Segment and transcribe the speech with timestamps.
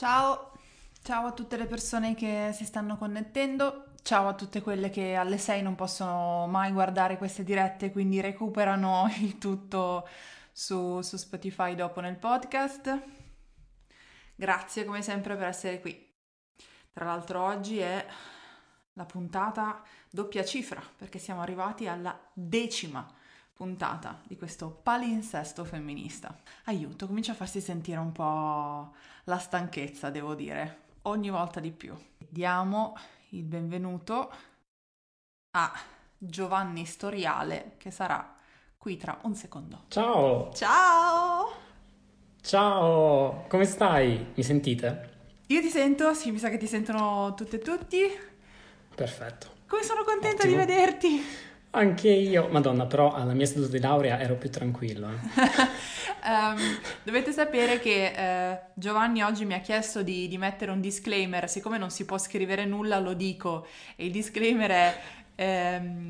[0.00, 0.52] Ciao,
[1.02, 5.36] ciao a tutte le persone che si stanno connettendo, ciao a tutte quelle che alle
[5.36, 10.08] 6 non possono mai guardare queste dirette, quindi recuperano il tutto
[10.52, 12.98] su, su Spotify dopo nel podcast.
[14.34, 16.10] Grazie come sempre per essere qui.
[16.94, 18.06] Tra l'altro oggi è
[18.94, 23.06] la puntata doppia cifra perché siamo arrivati alla decima
[23.60, 26.34] puntata di questo palinsesto femminista.
[26.64, 31.94] Aiuto, comincia a farsi sentire un po' la stanchezza, devo dire, ogni volta di più.
[32.16, 32.96] Diamo
[33.30, 34.32] il benvenuto
[35.50, 35.72] a
[36.16, 38.34] Giovanni Storiale che sarà
[38.78, 39.84] qui tra un secondo.
[39.88, 40.50] Ciao!
[40.54, 41.52] Ciao!
[42.40, 43.44] Ciao!
[43.46, 44.32] Come stai?
[44.36, 45.18] Mi sentite?
[45.48, 48.00] Io ti sento, sì, mi sa che ti sentono tutte e tutti.
[48.94, 49.48] Perfetto.
[49.66, 50.52] Come sono contenta Ottimo.
[50.52, 51.48] di vederti!
[51.72, 55.08] Anche io, madonna, però alla mia seduta di laurea ero più tranquillo.
[55.10, 55.18] eh.
[56.22, 58.12] Ehm, dovete sapere che
[58.52, 62.18] eh, Giovanni oggi mi ha chiesto di, di mettere un disclaimer, siccome non si può
[62.18, 65.00] scrivere nulla lo dico, e il disclaimer è
[65.36, 66.08] ehm,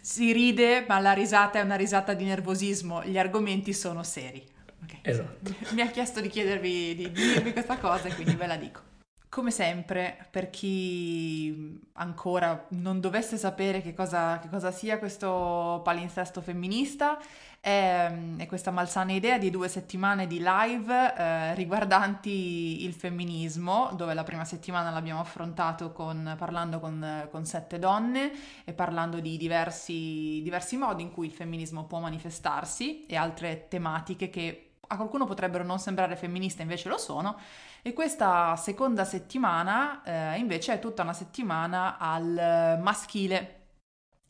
[0.00, 4.46] si ride ma la risata è una risata di nervosismo, gli argomenti sono seri.
[4.84, 4.98] Ok.
[5.02, 5.54] Esatto.
[5.70, 8.80] Mi ha chiesto di chiedervi di dirvi questa cosa e quindi ve la dico.
[9.28, 16.40] Come sempre, per chi ancora non dovesse sapere che cosa, che cosa sia questo palinsesto
[16.40, 17.18] femminista,
[17.60, 24.14] è, è questa malsana idea di due settimane di live eh, riguardanti il femminismo, dove
[24.14, 28.30] la prima settimana l'abbiamo affrontato con- parlando con, con sette donne
[28.64, 34.30] e parlando di diversi, diversi modi in cui il femminismo può manifestarsi e altre tematiche
[34.30, 37.38] che a qualcuno potrebbero non sembrare femministe, invece lo sono.
[37.82, 43.64] E questa seconda settimana eh, invece è tutta una settimana al maschile.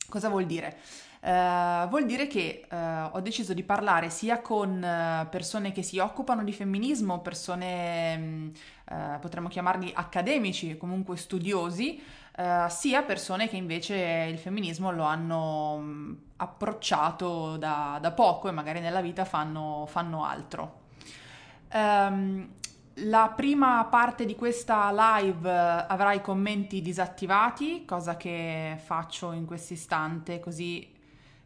[0.09, 0.77] Cosa vuol dire?
[1.19, 5.97] Eh, vuol dire che eh, ho deciso di parlare sia con eh, persone che si
[5.99, 8.51] occupano di femminismo, persone
[8.89, 12.01] eh, potremmo chiamarli accademici, comunque studiosi,
[12.39, 13.95] eh, sia persone che invece
[14.29, 20.23] il femminismo lo hanno mh, approcciato da, da poco e magari nella vita fanno, fanno
[20.23, 20.81] altro.
[21.69, 22.49] Ehm,
[23.01, 29.73] la prima parte di questa live avrà i commenti disattivati, cosa che faccio in questo
[29.73, 30.93] istante così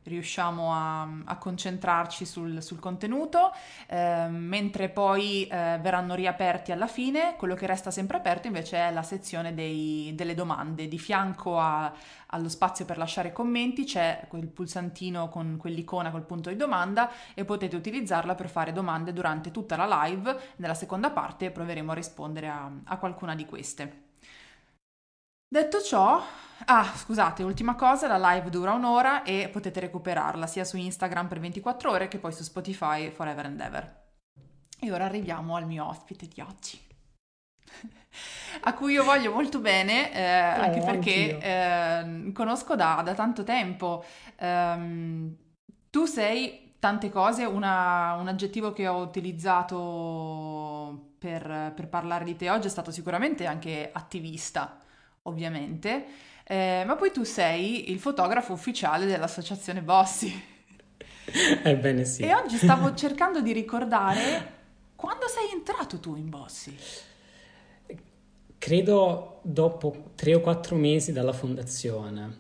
[0.04, 3.52] riusciamo a, a concentrarci sul, sul contenuto,
[3.88, 7.36] eh, mentre poi eh, verranno riaperti alla fine.
[7.38, 10.88] Quello che resta sempre aperto invece è la sezione dei- delle domande.
[10.88, 11.94] Di fianco a-
[12.28, 17.46] allo spazio per lasciare commenti c'è quel pulsantino con quell'icona col punto di domanda e
[17.46, 20.54] potete utilizzarla per fare domande durante tutta la live.
[20.58, 24.10] Nella seconda parte proveremo a rispondere a, a qualcuna di queste.
[25.54, 26.24] Detto ciò,
[26.66, 31.40] ah, scusate, ultima cosa, la live dura un'ora e potete recuperarla sia su Instagram per
[31.40, 34.00] 24 ore che poi su Spotify forever and ever.
[34.80, 36.80] E ora arriviamo al mio ospite di oggi,
[38.62, 41.40] a cui io voglio molto bene, eh, anche Oh, perché anch'io.
[41.40, 44.04] eh, conosco da, da tanto tempo.
[44.38, 45.36] Ehm,
[45.90, 52.50] tu sei tante cose, una- un aggettivo che ho utilizzato per, per parlare di te
[52.50, 54.80] oggi è stato sicuramente anche attivista,
[55.24, 56.06] ovviamente,
[56.52, 60.30] Eh, ma poi tu sei il fotografo ufficiale dell'associazione Bossi.
[61.64, 62.24] Ebbene sì.
[62.24, 64.60] E oggi stavo cercando di ricordare
[64.98, 66.76] quando sei entrato tu in Bossi.
[68.58, 72.38] Credo dopo tre o quattro mesi dalla fondazione,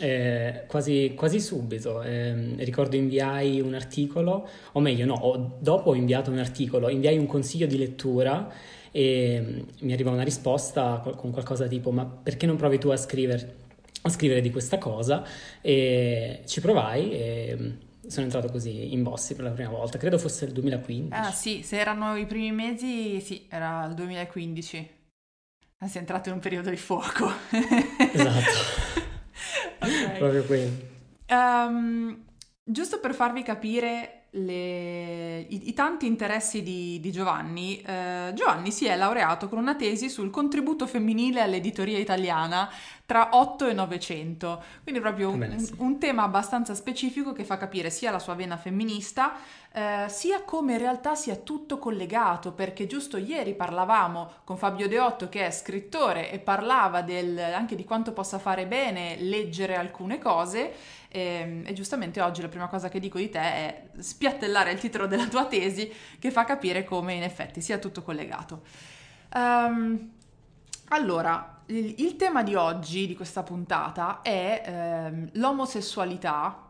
[0.00, 2.02] eh, quasi, quasi subito.
[2.02, 7.26] ehm, ricordo inviai un articolo, o meglio, no, dopo ho inviato un articolo, inviai un
[7.26, 8.52] consiglio di lettura
[8.96, 12.96] e mm, mi arriva una risposta con qualcosa tipo: Ma perché non provi tu a
[12.96, 13.56] scrivere,
[14.00, 15.22] a scrivere di questa cosa?
[15.60, 17.70] E ci provai e mm,
[18.08, 19.98] sono entrato così in Bossi per la prima volta.
[19.98, 21.12] Credo fosse il 2015.
[21.12, 24.90] Ah sì, se erano i primi mesi, sì, era il 2015.
[25.80, 27.30] Ah, sei entrato in un periodo di fuoco.
[28.12, 29.04] Esatto.
[29.78, 30.16] Ok.
[30.16, 30.70] Proprio quello.
[31.26, 32.24] Ehm,
[32.64, 38.86] giusto per farvi capire le- i, i tanti interessi di, di Giovanni, eh, Giovanni si
[38.86, 42.68] è laureato con una tesi sul contributo femminile all'editoria italiana
[43.04, 45.74] tra 8 e 900, quindi proprio un, Bene, sì.
[45.78, 49.34] un tema abbastanza specifico che fa capire sia la sua vena femminista,
[49.72, 55.28] eh, sia come in realtà sia tutto collegato, perché giusto ieri parlavamo con Fabio Deotto
[55.28, 60.72] che è scrittore e parlava del- anche di quanto possa fare bene leggere alcune cose
[61.16, 65.06] e, e giustamente oggi la prima cosa che dico di te è spiattellare il titolo
[65.06, 68.62] della tua tesi che fa capire come in effetti sia tutto collegato.
[69.32, 70.10] Ehm,
[70.88, 76.68] allora, il, il tema di oggi, di questa puntata, è ehm, l'omosessualità,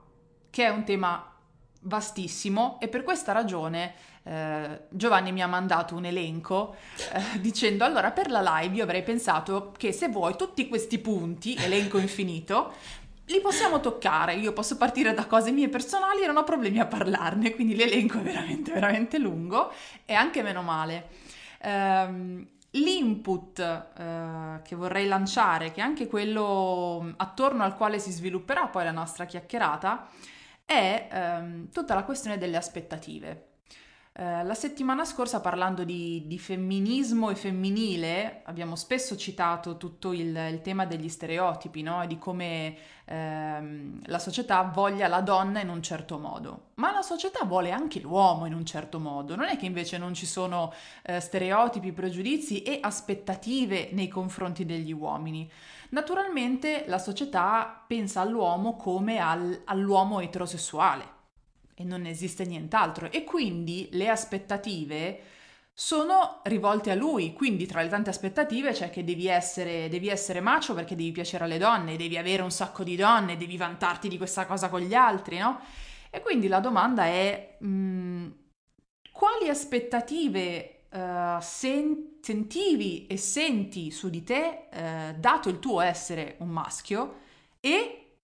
[0.48, 1.32] che è un tema
[1.80, 3.94] vastissimo e per questa ragione
[4.24, 6.74] eh, Giovanni mi ha mandato un elenco
[7.12, 11.54] eh, dicendo allora per la live io avrei pensato che se vuoi tutti questi punti,
[11.54, 12.72] elenco infinito,
[13.26, 16.86] li possiamo toccare, io posso partire da cose mie personali e non ho problemi a
[16.86, 19.72] parlarne, quindi l'elenco è veramente, veramente lungo
[20.04, 21.08] e anche meno male.
[21.62, 28.68] Um, l'input uh, che vorrei lanciare, che è anche quello attorno al quale si svilupperà
[28.68, 30.08] poi la nostra chiacchierata,
[30.64, 31.08] è
[31.40, 33.45] um, tutta la questione delle aspettative.
[34.18, 40.34] Eh, la settimana scorsa parlando di, di, femminismo e femminile abbiamo spesso citato tutto il,
[40.34, 42.06] il tema degli stereotipi no?
[42.06, 47.44] di come ehm, la società voglia la donna in un certo modo, ma la società
[47.44, 50.72] vuole anche l'uomo in un certo modo, non è che invece non ci sono
[51.02, 55.46] eh, stereotipi, pregiudizi e aspettative nei confronti degli uomini.
[55.90, 61.15] Naturalmente la società pensa all'uomo come al, all'uomo eterosessuale
[61.78, 63.12] e non esiste nient'altro.
[63.12, 65.20] E quindi le aspettative
[65.78, 70.40] sono rivolte a lui, quindi tra le tante aspettative c'è che devi essere, devi essere
[70.40, 74.16] macio perché devi piacere alle donne, devi avere un sacco di donne, devi vantarti di
[74.16, 75.60] questa cosa con gli altri, no?
[76.08, 78.30] E quindi la domanda è mh, mm,
[79.12, 86.36] quali aspettative uh, sen- sentivi e senti su di te uh, dato il tuo essere
[86.38, 87.20] un maschio?
[87.60, 88.20] E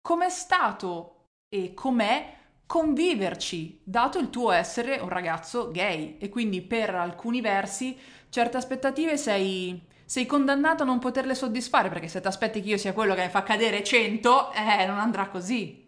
[0.00, 2.38] com'è stato e com'è
[2.72, 7.94] conviverci, dato il tuo essere un ragazzo gay e quindi per alcuni versi
[8.30, 12.78] certe aspettative sei, sei condannato a non poterle soddisfare perché se ti aspetti che io
[12.78, 15.86] sia quello che mi fa cadere 100, eh, non andrà così.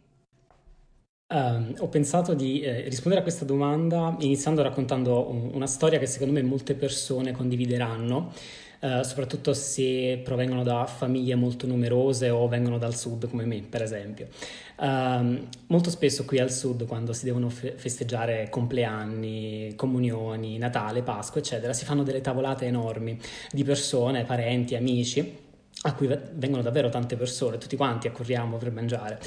[1.27, 6.05] Um, ho pensato di eh, rispondere a questa domanda iniziando raccontando un, una storia che
[6.05, 8.31] secondo me molte persone condivideranno
[8.85, 13.81] eh, soprattutto se provengono da famiglie molto numerose o vengono dal sud come me, per
[13.81, 14.29] esempio.
[14.77, 21.41] Uh, molto spesso qui al sud, quando si devono fe- festeggiare compleanni, comunioni, Natale, Pasqua,
[21.41, 23.19] eccetera, si fanno delle tavolate enormi
[23.51, 25.35] di persone, parenti, amici,
[25.83, 29.19] a cui vengono davvero tante persone, tutti quanti accorriamo per mangiare.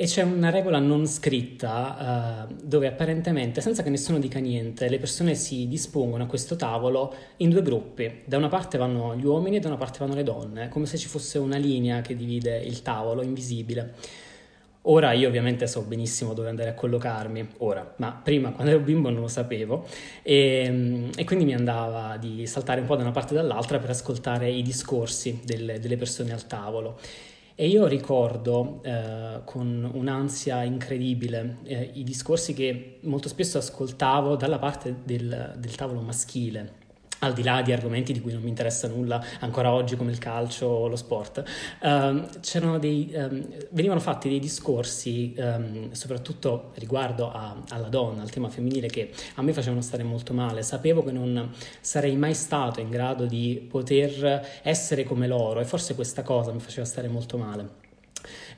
[0.00, 4.98] E c'è una regola non scritta uh, dove apparentemente, senza che nessuno dica niente, le
[4.98, 8.22] persone si dispongono a questo tavolo in due gruppi.
[8.24, 10.96] Da una parte vanno gli uomini e da una parte vanno le donne, come se
[10.96, 13.92] ci fosse una linea che divide il tavolo, invisibile.
[14.84, 19.10] Ora io ovviamente so benissimo dove andare a collocarmi, ora, ma prima quando ero bimbo
[19.10, 19.86] non lo sapevo
[20.22, 23.90] e, e quindi mi andava di saltare un po' da una parte e dall'altra per
[23.90, 26.98] ascoltare i discorsi delle, delle persone al tavolo.
[27.60, 34.58] E io ricordo eh, con un'ansia incredibile eh, i discorsi che molto spesso ascoltavo dalla
[34.58, 36.79] parte del, del tavolo maschile
[37.20, 40.18] al di là di argomenti di cui non mi interessa nulla ancora oggi come il
[40.18, 41.42] calcio o lo sport,
[41.82, 42.28] um,
[42.78, 48.88] dei, um, venivano fatti dei discorsi um, soprattutto riguardo a, alla donna, al tema femminile
[48.88, 50.62] che a me facevano stare molto male.
[50.62, 51.50] Sapevo che non
[51.80, 56.60] sarei mai stato in grado di poter essere come loro e forse questa cosa mi
[56.60, 57.88] faceva stare molto male.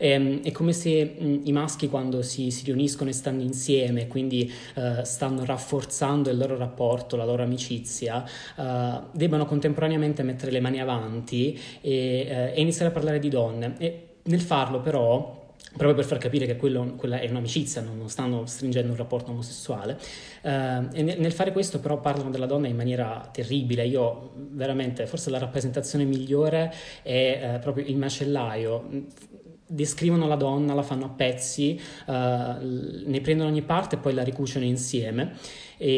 [0.02, 4.08] È, ehm, è come se mh, i maschi quando si, si, riuniscono e stanno insieme,
[4.08, 8.24] quindi uh, stanno rafforzando il loro rapporto, la loro amicizia,
[8.56, 13.74] uh, debbano contemporaneamente mettere le mani avanti e, uh, e iniziare a parlare di donne.
[13.78, 15.40] E nel farlo però
[15.74, 19.98] proprio per far capire che quello, quella è un'amicizia, non, stanno stringendo un rapporto omosessuale.
[20.42, 20.48] Uh,
[20.92, 23.86] e nel, nel, fare questo però parlano della donna in maniera terribile.
[23.86, 29.30] Io veramente, forse la rappresentazione migliore è uh, proprio il macellaio
[29.72, 34.22] descrivono la donna, la fanno a pezzi, uh, ne prendono ogni parte e poi la
[34.22, 35.32] ricuciono insieme.
[35.78, 35.88] E,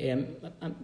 [0.00, 0.36] e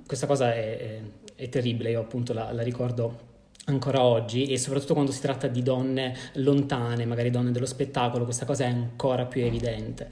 [0.07, 1.01] questa cosa è, è,
[1.37, 3.27] è, terribile, io appunto la, la ricordo
[3.67, 8.47] ancora oggi e soprattutto quando si tratta di donne lontane, magari donne dello spettacolo, questa
[8.47, 10.09] cosa è ancora più evidente.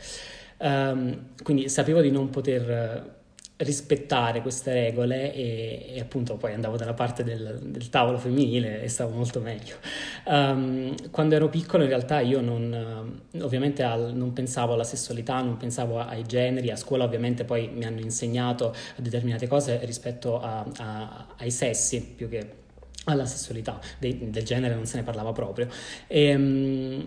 [0.58, 3.14] Um, quindi sapevo di non poter
[3.58, 8.88] rispettare queste regole e, e, appunto poi andavo dalla parte del, del, tavolo femminile e
[8.88, 9.76] stavo molto meglio.
[10.24, 15.56] Um, quando ero piccolo in realtà io non, ovviamente al, non pensavo alla sessualità, non
[15.56, 21.26] pensavo ai generi, a scuola ovviamente poi mi hanno insegnato determinate cose rispetto a, a,
[21.38, 22.64] ai sessi più che
[23.04, 25.68] alla sessualità, De, del genere non se ne parlava proprio.
[26.08, 27.06] E, um,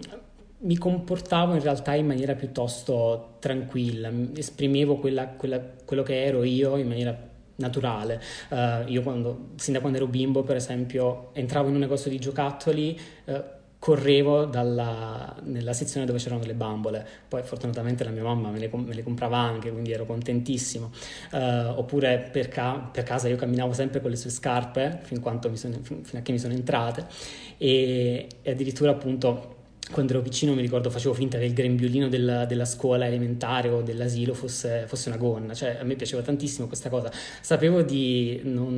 [0.61, 6.75] mi comportavo in realtà in maniera piuttosto tranquilla, esprimevo quella, quella, quello che ero io
[6.75, 8.21] in maniera naturale.
[8.49, 12.19] Uh, io quando, sin da quando ero bimbo, per esempio, entravo in un negozio di
[12.19, 13.43] giocattoli, uh,
[13.79, 17.07] correvo dalla, nella sezione dove c'erano le bambole.
[17.27, 20.91] Poi fortunatamente la mia mamma me le, me le comprava anche, quindi ero contentissimo.
[21.31, 25.21] Uh, oppure per, ca- per, casa io camminavo sempre con le sue scarpe fin,
[25.53, 27.07] sono, fin, fino a che mi sono entrate
[27.57, 29.55] e, e addirittura appunto
[29.91, 33.81] quando ero piccino mi ricordo facevo finta che il grembiulino della, della scuola elementare o
[33.81, 38.77] dell'asilo fosse, fosse, una gonna, cioè a me piaceva tantissimo questa cosa, sapevo di non,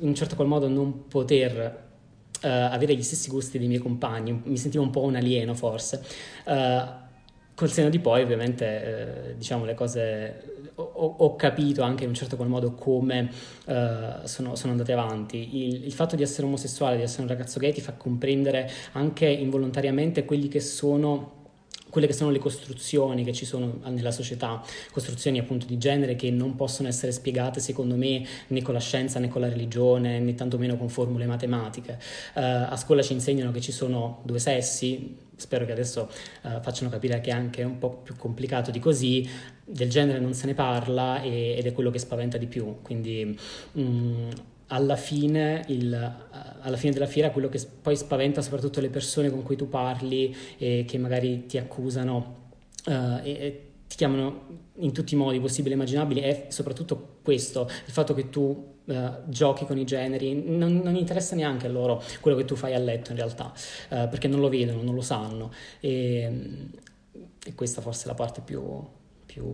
[0.00, 1.86] in un certo qual modo non poter
[2.42, 6.02] uh, avere gli stessi gusti dei miei compagni, mi sentivo un po' un alieno forse.
[6.44, 7.06] Uh,
[7.58, 12.14] col seno di poi ovviamente eh, diciamo le cose ho, ho, capito anche in un
[12.14, 13.28] certo qual modo come
[13.66, 15.66] eh, sono, sono, andate avanti.
[15.66, 19.26] Il, il, fatto di essere omosessuale di essere un ragazzo gay ti fa comprendere anche
[19.26, 21.37] involontariamente quelli che sono
[21.90, 26.30] quelle che sono le costruzioni che ci sono nella società, costruzioni appunto di genere che
[26.30, 30.34] non possono essere spiegate secondo me né con la scienza né con la religione né
[30.34, 31.98] tantomeno con formule matematiche.
[32.34, 36.10] Uh, a scuola ci insegnano che ci sono due sessi, spero che adesso
[36.42, 39.28] uh, facciano capire che è anche un po' più complicato di così,
[39.64, 43.38] del genere non se ne parla e, ed è quello che spaventa di più, quindi...
[43.72, 44.28] Um,
[44.68, 45.94] alla fine, il,
[46.60, 50.34] alla fine, della fiera quello che poi spaventa soprattutto le persone con cui tu parli
[50.58, 52.50] e che magari ti accusano
[52.86, 52.90] uh,
[53.22, 57.92] e, e, ti chiamano in tutti i modi possibili e immaginabili è soprattutto questo, il
[57.92, 58.94] fatto che tu uh,
[59.24, 62.78] giochi con i generi, non, non, interessa neanche a loro quello che tu fai a
[62.78, 63.46] letto in realtà,
[63.90, 65.50] uh, perché non lo vedono, non lo sanno.
[65.80, 66.68] E,
[67.42, 68.62] e questa forse è la parte più,
[69.24, 69.50] più,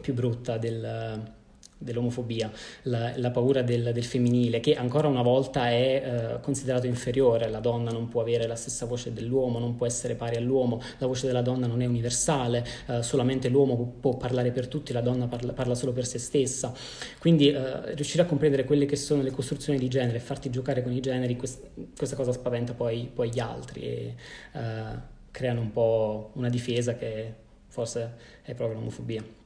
[0.00, 1.42] più brutta del
[1.78, 2.50] dell'omofobia,
[2.82, 7.60] la, la paura del, del, femminile, che ancora una volta è eh, considerato inferiore, la
[7.60, 11.26] donna non può avere la stessa voce dell'uomo, non può essere pari all'uomo, la voce
[11.26, 15.52] della donna non è universale, eh, solamente l'uomo può parlare per tutti, la donna parla,
[15.52, 16.72] parla solo per se stessa.
[17.18, 20.82] Quindi eh, riuscire a comprendere quelle che sono le costruzioni di genere e farti giocare
[20.82, 21.62] con i generi, quest,
[21.96, 24.14] questa cosa spaventa poi, poi gli altri e
[24.52, 28.12] eh, creano un po' una difesa che forse
[28.42, 29.43] è proprio l'omofobia.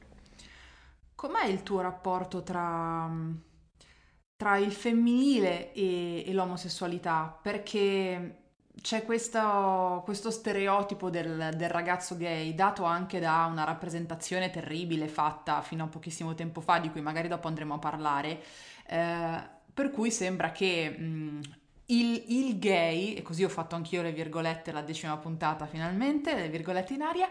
[1.19, 3.11] Com'è il tuo rapporto tra,
[4.37, 7.37] tra il femminile e, e, l'omosessualità?
[7.41, 15.09] Perché c'è questo, questo stereotipo del, del, ragazzo gay dato anche da una rappresentazione terribile
[15.09, 18.41] fatta fino a pochissimo tempo fa, di cui magari dopo andremo a parlare,
[18.87, 19.41] eh,
[19.73, 21.41] per cui sembra che mh,
[21.89, 26.49] il, il, gay, e così ho fatto anch'io le virgolette la decima puntata finalmente, le
[26.49, 27.27] virgolette in aria,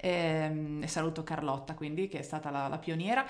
[0.00, 3.26] ehm, e saluto Carlotta quindi che è stata la, la pioniera,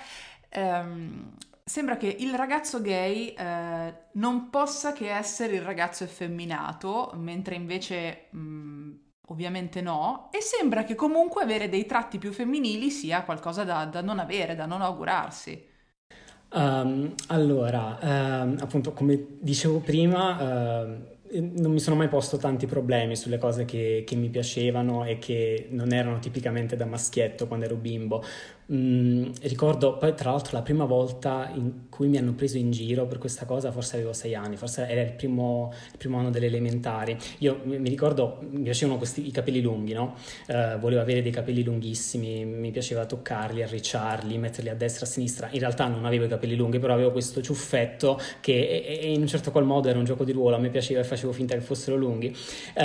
[0.49, 1.33] ehm,
[1.63, 8.27] sembra che il ragazzo gay eh, non possa che essere il ragazzo effeminato, mentre invece...
[8.31, 13.85] Mh, ovviamente no, e sembra che comunque avere dei tratti più femminili sia qualcosa da,
[13.85, 15.68] da non avere, da non augurarsi.
[16.51, 23.15] Um, allora, um, appunto, come dicevo prima, uh, non mi sono mai posto tanti problemi
[23.15, 27.75] sulle cose che, che, mi piacevano e che non erano tipicamente da maschietto quando ero
[27.75, 28.23] bimbo.
[28.71, 33.07] Mm, ricordo poi tra l'altro la prima volta in cui mi hanno preso in giro
[33.07, 36.45] per questa cosa, forse avevo sei anni, forse era il primo, il primo anno delle
[36.45, 37.17] elementari.
[37.39, 40.15] Io mi ricordo, mi piacevano questi, i capelli lunghi, no?
[40.47, 45.49] Uh, volevo avere dei capelli lunghissimi, mi piaceva toccarli, arricciarli, metterli a destra a sinistra.
[45.51, 49.21] In realtà non avevo i capelli lunghi, però avevo questo ciuffetto che e, e in
[49.21, 51.55] un certo qual modo era un gioco di ruolo, a me piaceva e facevo finta
[51.55, 52.27] che fossero lunghi.
[52.75, 52.81] Uh,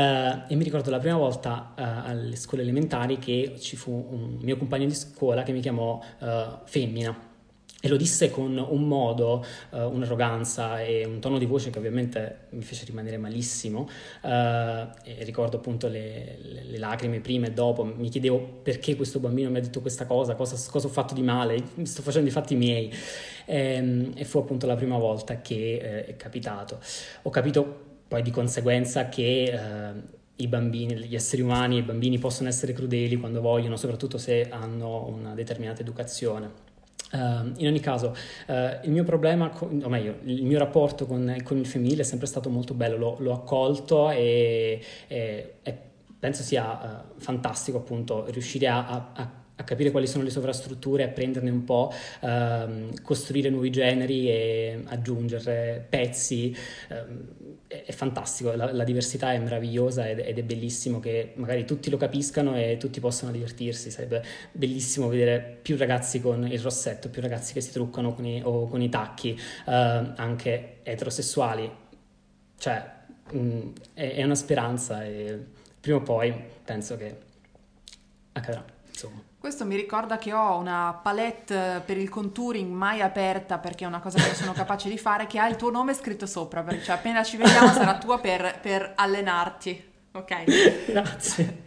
[0.49, 4.57] e mi ricordo la prima volta uh, alle scuole elementari che ci fu un mio
[4.57, 7.33] compagno di scuola che mi chiamò chiamo uh, femmina.
[7.81, 12.47] E lo disse con un modo, uh, un'arroganza e un tono di voce che ovviamente
[12.51, 13.87] mi fece rimanere malissimo.
[14.23, 14.89] Uh,
[15.19, 17.85] ricordo appunto le, le, le, lacrime prima e dopo.
[17.85, 21.21] Mi chiedevo perché questo bambino mi ha detto questa cosa, cosa, cosa ho fatto di
[21.21, 22.91] male, mi sto facendo i fatti miei.
[23.45, 26.81] E, ehm, e fu appunto la prima volta che eh, è capitato.
[27.23, 29.43] Ho capito poi di conseguenza che...
[29.53, 34.49] Eh, i bambini, gli esseri umani, i bambini possono essere crudeli quando vogliono, soprattutto se
[34.49, 36.73] hanno una determinata educazione.
[37.13, 38.17] Uh, in ogni caso,
[38.49, 42.05] uh, il mio problema, con, o meglio, il mio rapporto con, con, il femminile è
[42.05, 45.79] sempre stato molto bello, l'ho, l'ho accolto e, e, e,
[46.19, 51.05] penso sia uh, fantastico appunto riuscire a, a, a a capire quali sono le sovrastrutture,
[51.05, 56.55] a prenderne un po', ehm, costruire nuovi generi e aggiungere pezzi.
[56.89, 57.44] Ehm,
[57.83, 61.97] è, fantastico, la, la, diversità è meravigliosa ed, ed, è bellissimo che magari tutti lo
[61.97, 63.91] capiscano e tutti possano divertirsi.
[63.91, 68.41] Sarebbe bellissimo vedere più ragazzi con il rossetto, più ragazzi che si truccano con i,
[68.45, 71.71] o con i tacchi, eh, anche eterosessuali.
[72.57, 72.91] Cioè,
[73.33, 75.39] mh, mm, è, è una speranza e
[75.81, 76.33] prima o poi
[76.65, 77.17] penso che
[78.33, 78.65] accadrà.
[78.89, 79.34] Insomma.
[79.45, 84.01] Questo mi ricorda che ho una palette per il contouring mai aperta perché è una
[84.01, 86.85] cosa che non sono capace di fare, che ha il tuo nome scritto sopra, perché
[86.85, 89.93] cioè, appena ci vediamo sarà tua per, per allenarti.
[90.13, 90.91] Ok?
[90.91, 91.65] Grazie.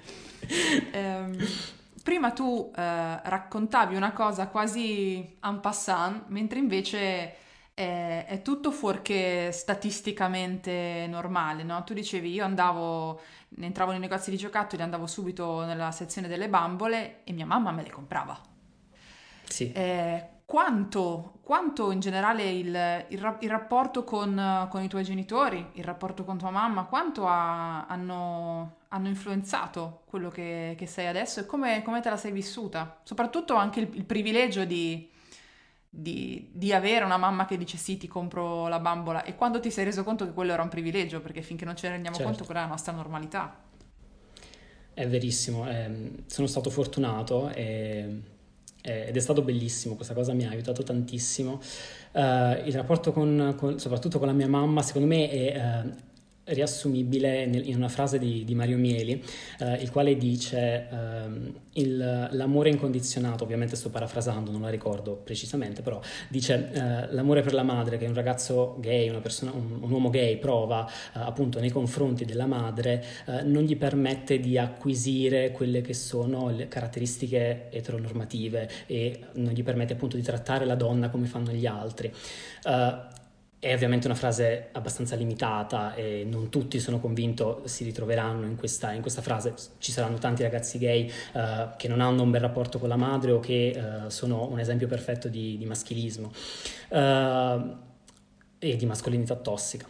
[0.92, 1.38] um,
[2.02, 7.36] prima tu uh, raccontavi una cosa quasi en passant, mentre invece
[7.78, 11.84] è, è tutto fuorché statisticamente normale, no?
[11.84, 13.22] Tu dicevi, io andavo,
[13.60, 17.84] entravo nei negozi di giocattoli, andavo subito nella sezione delle bambole e mia mamma me
[17.84, 18.36] le comprava.
[19.44, 19.72] Sì.
[19.74, 25.84] Eh, quanto, quanto in generale il, il, il rapporto con, con, i tuoi genitori, il
[25.84, 31.46] rapporto con tua mamma, quanto ha, hanno, hanno, influenzato quello che, che, sei adesso e
[31.46, 33.02] come, come, te la sei vissuta?
[33.04, 35.12] Soprattutto anche il, il privilegio di,
[36.00, 39.72] di, di, avere una mamma che dice sì, ti compro la bambola e quando ti
[39.72, 42.32] sei reso conto che quello era un privilegio, perché finché non ce ne rendiamo certo.
[42.32, 43.64] conto quella è la nostra normalità.
[44.94, 48.36] È verissimo, eh, sono stato fortunato e
[48.88, 51.60] ed è stato bellissimo, questa cosa mi ha aiutato tantissimo.
[52.14, 55.94] Uh, il rapporto con, con, soprattutto con la mia mamma, secondo me, è uh,
[56.48, 59.24] riassumibile in una frase di, di Mario Mieli,
[59.60, 65.82] eh, il quale dice eh, il, l'amore incondizionato, ovviamente sto parafrasando, non la ricordo precisamente,
[65.82, 66.00] però
[66.30, 70.38] dice eh, l'amore per la madre che un ragazzo gay, persona, un, un uomo gay
[70.38, 75.94] prova eh, appunto nei confronti della madre, eh, non gli permette di acquisire quelle che
[75.94, 81.52] sono le caratteristiche eteronormative e non gli permette appunto di trattare la donna come fanno
[81.52, 82.12] gli altri.
[83.60, 88.92] È ovviamente una frase abbastanza limitata e non tutti sono convinto si ritroveranno in questa,
[88.92, 89.56] in questa frase.
[89.80, 93.32] Ci saranno tanti ragazzi gay uh, che non hanno un bel rapporto con la madre
[93.32, 96.32] o che uh, sono un esempio perfetto di, di maschilismo
[96.90, 97.76] uh,
[98.60, 99.88] e di mascolinità tossica.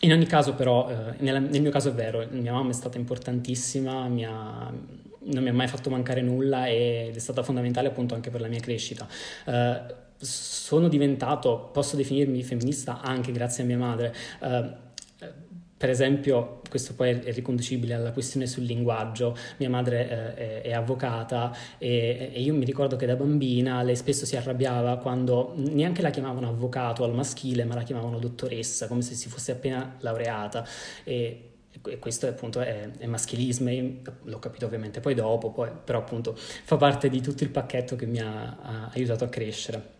[0.00, 4.08] In ogni caso però, nella, nel mio caso è vero, mia mamma è stata importantissima,
[4.08, 8.28] mi ha, non mi ha mai fatto mancare nulla ed è stata fondamentale appunto anche
[8.28, 9.06] per la mia crescita
[10.16, 14.14] sono diventato, posso definirmi femminista anche grazie a mia madre.
[14.40, 14.82] Uh,
[15.84, 19.36] per esempio, questo poi è riconducibile alla questione sul linguaggio.
[19.58, 23.94] Mia madre eh, è, è, avvocata e, e, io mi ricordo che da bambina lei
[23.94, 29.02] spesso si arrabbiava quando neanche la chiamavano avvocato al maschile, ma la chiamavano dottoressa, come
[29.02, 30.66] se si fosse appena laureata.
[31.04, 31.50] E,
[31.86, 33.70] e questo appunto è, è maschilismo,
[34.22, 38.06] l'ho capito ovviamente poi dopo, poi, però appunto fa parte di tutto il pacchetto che
[38.06, 39.93] mi ha, ha aiutato a crescere.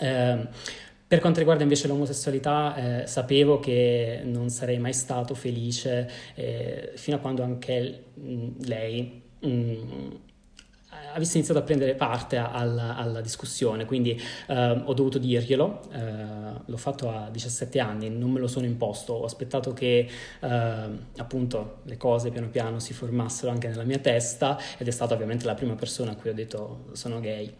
[0.00, 0.48] Eh,
[1.06, 7.16] per quanto riguarda invece l'omosessualità, eh, sapevo che non sarei mai stato felice eh, fino
[7.16, 8.04] a quando anche
[8.60, 10.18] lei mh,
[11.12, 16.76] avesse iniziato a prendere parte alla, alla discussione, quindi eh, ho dovuto dirglielo, eh, l'ho
[16.76, 20.08] fatto a 17 anni, non me lo sono imposto, ho aspettato che
[20.40, 20.48] eh,
[21.16, 25.44] appunto le cose piano piano si formassero anche nella mia testa ed è stata ovviamente
[25.44, 27.52] la prima persona a cui ho detto sono gay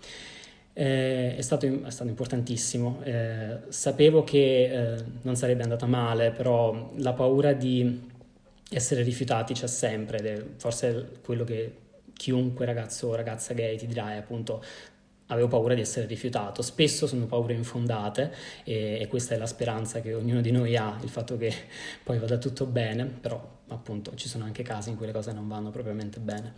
[0.81, 3.03] eh, è, stato, è, stato, importantissimo.
[3.05, 8.09] Eh, sapevo che eh, non sarebbe andata male, però la paura di
[8.71, 11.75] essere rifiutati c'è sempre ed è forse quello che
[12.14, 14.62] chiunque ragazzo o ragazza gay ti dirà è appunto
[15.27, 16.62] avevo paura di essere rifiutato.
[16.62, 18.33] Spesso sono paure infondate
[18.64, 21.53] e, e, questa è la speranza che ognuno di noi ha, il fatto che
[22.03, 25.47] poi vada tutto bene, però appunto ci sono anche casi in cui le cose non
[25.47, 26.55] vanno propriamente bene.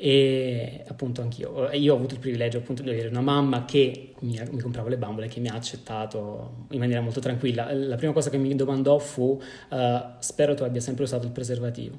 [0.00, 4.40] E appunto anch'io, io ho avuto il privilegio appunto di avere una mamma che mi,
[4.52, 7.72] mi comprava le bambole, che mi ha accettato in maniera molto tranquilla.
[7.72, 9.76] La prima cosa che mi domandò fu, uh,
[10.20, 11.98] spero tu abbia sempre usato il preservativo.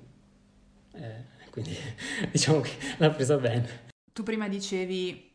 [0.94, 1.76] Eh, quindi
[2.32, 3.88] diciamo che l'ha presa bene.
[4.14, 5.29] Tu prima dicevi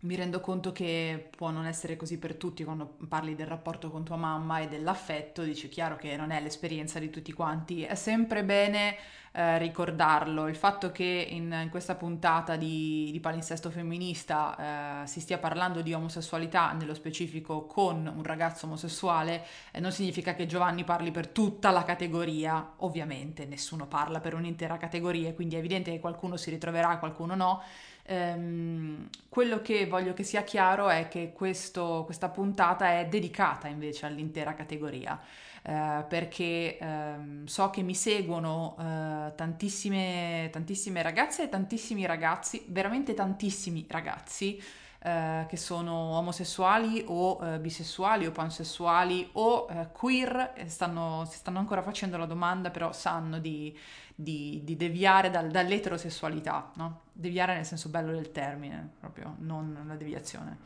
[0.00, 4.04] mi rendo conto che può non essere così per tutti quando parli del rapporto con
[4.04, 8.44] tua mamma e dell'affetto, dici chiaro che non è l'esperienza di tutti quanti, è sempre
[8.44, 8.96] bene
[9.32, 15.18] eh, ricordarlo, il fatto che in, in questa puntata di, di palinsesto femminista eh, si
[15.20, 20.84] stia parlando di omosessualità, nello specifico con un ragazzo omosessuale, eh, non significa che Giovanni
[20.84, 25.98] parli per tutta la categoria, ovviamente nessuno parla per un'intera categoria, quindi è evidente che
[25.98, 27.62] qualcuno si ritroverà, qualcuno no,
[28.10, 34.06] Ehm, quello che voglio che sia chiaro è che questo, questa puntata è dedicata invece
[34.06, 35.20] all'intera categoria.
[35.62, 43.12] Eh, perché ehm, so che mi seguono eh, tantissime, tantissime ragazze e tantissimi ragazzi, veramente
[43.14, 44.58] tantissimi ragazzi
[45.00, 51.60] eh, che sono omosessuali o eh, bisessuali o pansessuali o eh, queer, stanno, si stanno
[51.60, 53.76] ancora facendo la domanda, però sanno di,
[54.12, 57.02] di, di deviare dal, dall'eterosessualità, no?
[57.12, 60.58] Deviare nel senso bello del termine, proprio, non la deviazione.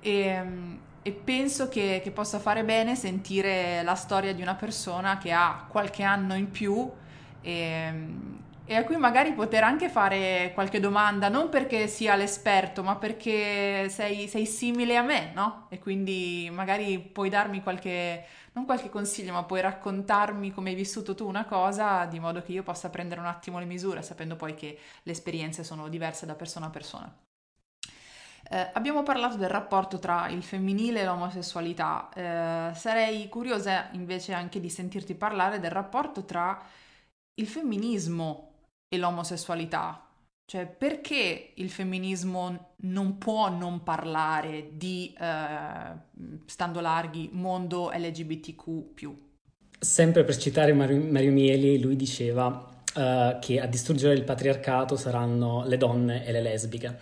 [0.00, 5.16] E, ehm, e penso che, che, possa fare bene sentire la storia di una persona
[5.16, 6.90] che ha qualche anno in più
[7.40, 7.92] e,
[8.66, 13.90] e a cui magari poter anche fare qualche domanda, non perché sia l'esperto, ma perché
[13.90, 15.66] sei, sei simile a me, no?
[15.68, 21.14] E quindi magari puoi darmi qualche, non qualche consiglio, ma puoi raccontarmi come hai vissuto
[21.14, 24.54] tu una cosa, di modo che io possa prendere un attimo le misure, sapendo poi
[24.54, 27.14] che le esperienze sono diverse da persona a persona.
[28.50, 32.08] Eh, abbiamo parlato del rapporto tra il femminile e l'omosessualità.
[32.14, 36.62] Eh, sarei curiosa invece anche di sentirti parlare del rapporto tra
[37.34, 38.52] il femminismo
[38.94, 40.08] e l'omosessualità.
[40.46, 49.12] Cioè, perché il femminismo non può non parlare di, eh, stando larghi, mondo LGBTQ?
[49.78, 52.46] Sempre per citare Mario, Mario Mieli, lui diceva
[52.94, 56.98] uh, che a distruggere il patriarcato saranno le donne e le lesbiche.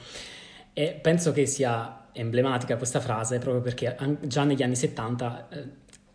[0.73, 5.69] E penso che sia emblematica questa frase proprio perché già negli anni 70 eh,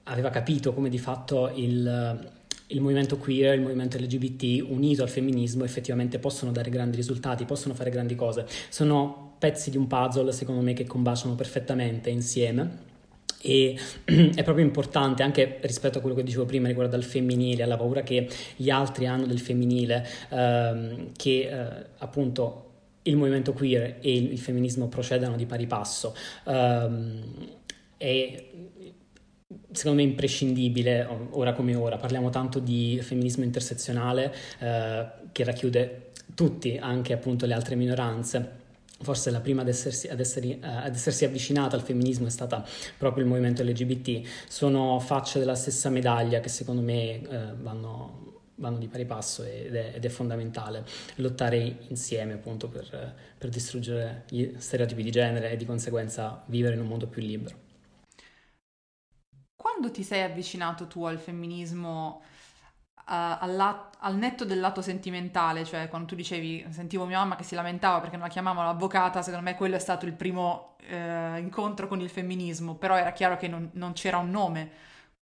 [0.04, 2.32] aveva capito come di fatto il,
[2.68, 7.74] il movimento queer, il movimento LGBT unito al femminismo effettivamente possono dare grandi risultati, possono
[7.74, 8.46] fare grandi cose.
[8.70, 12.86] Sono pezzi di un puzzle, secondo me, che combaciano perfettamente insieme.
[13.42, 17.78] E è proprio importante anche rispetto a quello che dicevo prima riguardo al femminile, alla
[17.78, 22.64] paura che gli altri hanno del femminile, ehm, che eh, appunto
[23.04, 26.14] il movimento queer e il, femminismo procedano di pari passo.
[26.44, 27.22] Um,
[27.96, 28.46] è
[29.72, 31.98] secondo me imprescindibile ora come ora.
[31.98, 38.66] Parliamo tanto di femminismo intersezionale eh, che racchiude tutti, anche appunto le altre minoranze.
[39.00, 42.66] Forse la prima ad essersi, ad, essere, uh, ad essersi, avvicinata al femminismo è stata
[42.98, 44.28] proprio il movimento LGBT.
[44.48, 49.76] Sono facce della stessa medaglia che secondo me uh, vanno, vanno, di pari passo ed
[49.76, 50.84] è, ed è, fondamentale
[51.18, 56.82] lottare insieme appunto per, per distruggere gli stereotipi di genere e di conseguenza vivere in
[56.82, 57.67] un mondo più libero
[59.78, 62.22] quando ti sei avvicinato tu al femminismo
[62.96, 67.44] uh, al, al, netto del lato sentimentale, cioè quando tu dicevi, sentivo mia mamma che
[67.44, 71.38] si lamentava perché non la chiamavano avvocata, secondo me quello è stato il primo uh,
[71.38, 74.72] incontro con il femminismo, però era chiaro che non, non c'era un nome.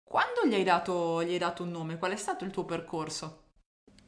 [0.03, 1.97] Quando gli hai, dato, gli hai dato un nome?
[1.97, 3.43] Qual è stato il tuo percorso?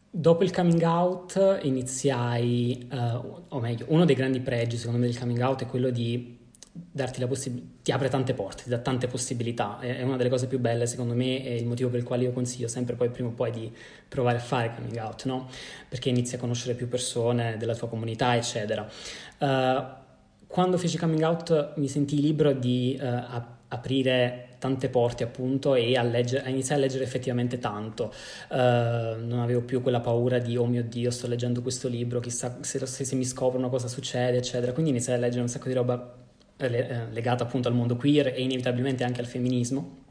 [0.10, 5.18] Dopo il coming out iniziai, uh, o meglio, uno dei grandi pregi secondo me del
[5.18, 6.43] coming out è quello di
[6.76, 10.48] darti la possibilità, ti apre tante porte, ti dà tante possibilità, è una delle cose
[10.48, 13.30] più belle secondo me e il motivo per il quale io consiglio sempre poi prima
[13.30, 13.72] o poi di
[14.08, 15.50] provare a fare coming out, no?
[15.88, 18.90] Perché inizi a conoscere più persone della tua comunità, eccetera.
[19.38, 20.02] Uh,
[20.48, 25.98] quando feci coming out mi sentii libero di uh, ap- aprire tante porte appunto e
[25.98, 28.14] a, leggere, a iniziare a leggere effettivamente tanto.
[28.50, 32.58] Uh, non avevo più quella paura di oh mio Dio sto leggendo questo libro, chissà
[32.62, 34.72] se, se, se mi scoprono cosa succede eccetera.
[34.72, 36.22] Quindi iniziai a leggere un sacco di roba
[36.58, 40.02] eh, legata appunto al mondo queer e inevitabilmente anche al femminismo.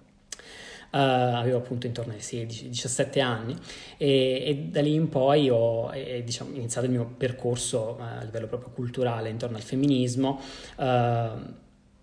[0.93, 3.57] Uh, avevo appunto intorno ai 16-17 anni
[3.97, 8.23] e, e, da lì in poi ho e, diciamo, iniziato il mio percorso uh, a
[8.23, 10.39] livello proprio culturale intorno al femminismo.
[10.77, 10.85] Uh,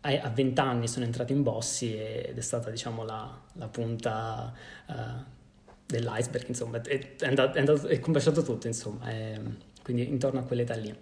[0.02, 4.54] a 20 anni sono entrato in Bossi ed è stata diciamo la, la punta
[5.86, 9.12] dell'iceberg, insomma, è, è, andato, è, andato, è combaciato tutto, insomma,
[9.84, 10.96] quindi intorno a quell'età lì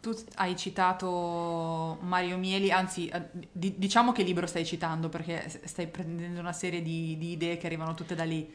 [0.00, 5.88] tu hai citato Mario Mieli, anzi eh, di- diciamo che libro stai citando perché stai
[5.88, 8.48] prendendo una serie di, di idee che arrivano tutte da lì.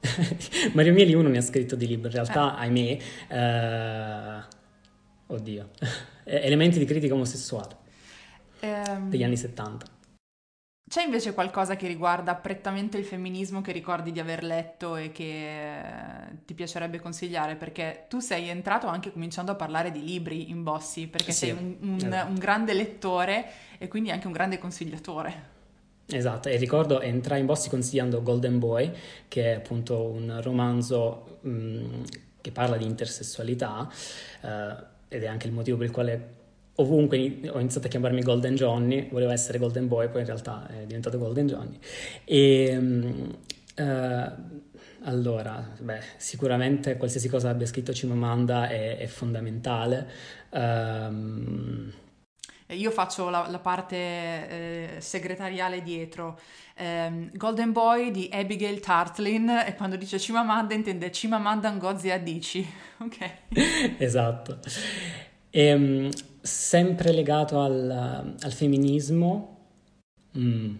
[0.72, 2.60] Mario Mieli uno ne ha scritto di libro, in realtà, eh.
[2.62, 4.44] ahimè, eh,
[5.26, 5.70] oddio,
[6.24, 7.76] elementi di critica omosessuale
[8.60, 9.10] ehm...
[9.10, 9.95] degli anni 70.
[10.88, 15.80] C'è invece qualcosa che riguarda prettamente il femminismo che ricordi di aver letto e che
[16.44, 17.56] ti piacerebbe consigliare?
[17.56, 21.50] Perché tu sei entrato anche cominciando a parlare di libri in Bossi, perché sì, sei
[21.50, 22.28] un, un, esatto.
[22.28, 23.46] un, grande lettore
[23.78, 25.54] e quindi anche un grande consigliatore.
[26.06, 28.92] Esatto, e ricordo entrai in Bossi consigliando Golden Boy,
[29.26, 32.02] che è appunto un romanzo mh,
[32.40, 33.90] che parla di intersessualità
[34.40, 34.74] eh,
[35.08, 36.35] ed è anche il motivo per il quale
[36.76, 40.84] ovunque ho iniziato a chiamarmi Golden Johnny, volevo essere Golden Boy, poi in realtà è
[40.86, 41.78] diventato Golden Johnny.
[42.24, 42.76] E,
[43.76, 43.84] uh,
[45.02, 50.08] allora, beh, sicuramente qualsiasi cosa abbia scritto Cimamanda è, è fondamentale.
[50.50, 51.92] Um,
[52.70, 56.38] io faccio la, la parte eh, segretariale dietro.
[56.74, 62.66] Eh, Golden Boy di Abigail Tartlin e quando dice Cimamanda intende Cimamanda Ngozi Adichie.
[62.98, 63.30] ok.
[63.98, 64.58] esatto.
[65.50, 66.10] E, um,
[66.46, 69.68] sempre legato al, al femminismo,
[70.38, 70.74] mm.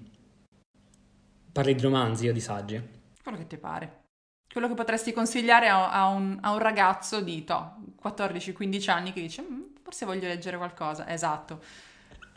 [1.53, 2.83] parli di romanzi o di saggi?
[3.23, 4.05] Quello che ti pare.
[4.51, 9.21] Quello che potresti consigliare a, a, un, a un, ragazzo di to, 14-15 anni che
[9.21, 11.09] dice mm, forse voglio leggere qualcosa.
[11.09, 11.63] Esatto.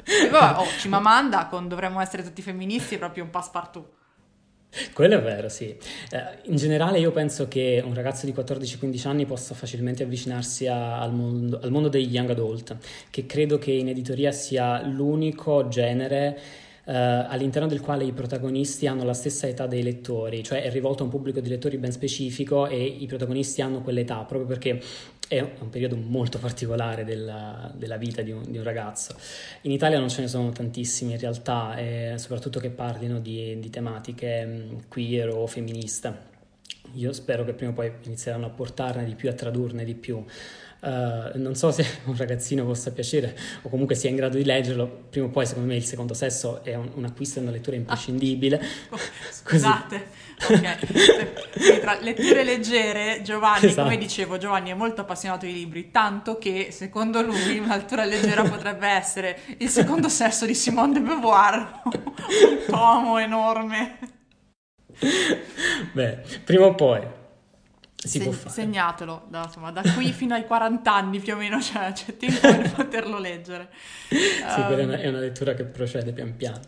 [0.03, 3.97] E poi, oh, Cimamanda con dovremmo essere tutti femministi è proprio un passepartout.
[4.93, 5.65] Quello è vero, sì.
[5.65, 11.01] Eh, in generale io penso che un ragazzo di 14-15 anni possa facilmente avvicinarsi a,
[11.01, 12.77] al, mondo, al, mondo, degli young adult,
[13.09, 16.39] che credo che in editoria sia l'unico genere
[16.85, 21.01] eh, all'interno del quale i protagonisti hanno la stessa età dei lettori, cioè è rivolto
[21.01, 24.79] a un pubblico di lettori ben specifico e i protagonisti hanno quell'età, proprio perché
[25.29, 29.15] è un periodo molto particolare della, della vita di un, di un, ragazzo.
[29.61, 33.69] In Italia non ce ne sono tantissimi in realtà, eh, soprattutto che parlino di, di
[33.69, 36.27] tematiche mm, queer o femminista.
[36.95, 40.25] Io spero che prima o poi inizieranno a portarne di più, a tradurne di più.
[40.81, 44.87] Uh, non so se un ragazzino possa piacere o comunque sia in grado di leggerlo,
[45.09, 47.75] prima o poi secondo me il secondo sesso è un, un acquisto e una lettura
[47.75, 48.59] imprescindibile.
[48.89, 48.97] Ah,
[49.31, 50.05] scusate,
[50.47, 51.79] ok.
[51.81, 53.83] Tra letture leggere, Giovanni, esatto.
[53.83, 58.43] come dicevo, Giovanni è molto appassionato di libri, tanto che secondo lui una lettura leggera
[58.43, 63.97] potrebbe essere Il secondo sesso di Simone de Beauvoir, un tomo enorme.
[65.93, 67.17] Beh, prima o poi
[67.95, 68.49] si Se- può fare.
[68.53, 72.39] Segnatelo, da, insomma, da qui fino ai 40 anni più o meno cioè, c'è tempo
[72.39, 73.69] per poterlo leggere.
[74.07, 74.15] sì,
[74.59, 76.61] um, è una, ehm, è una lettura che procede pian piano.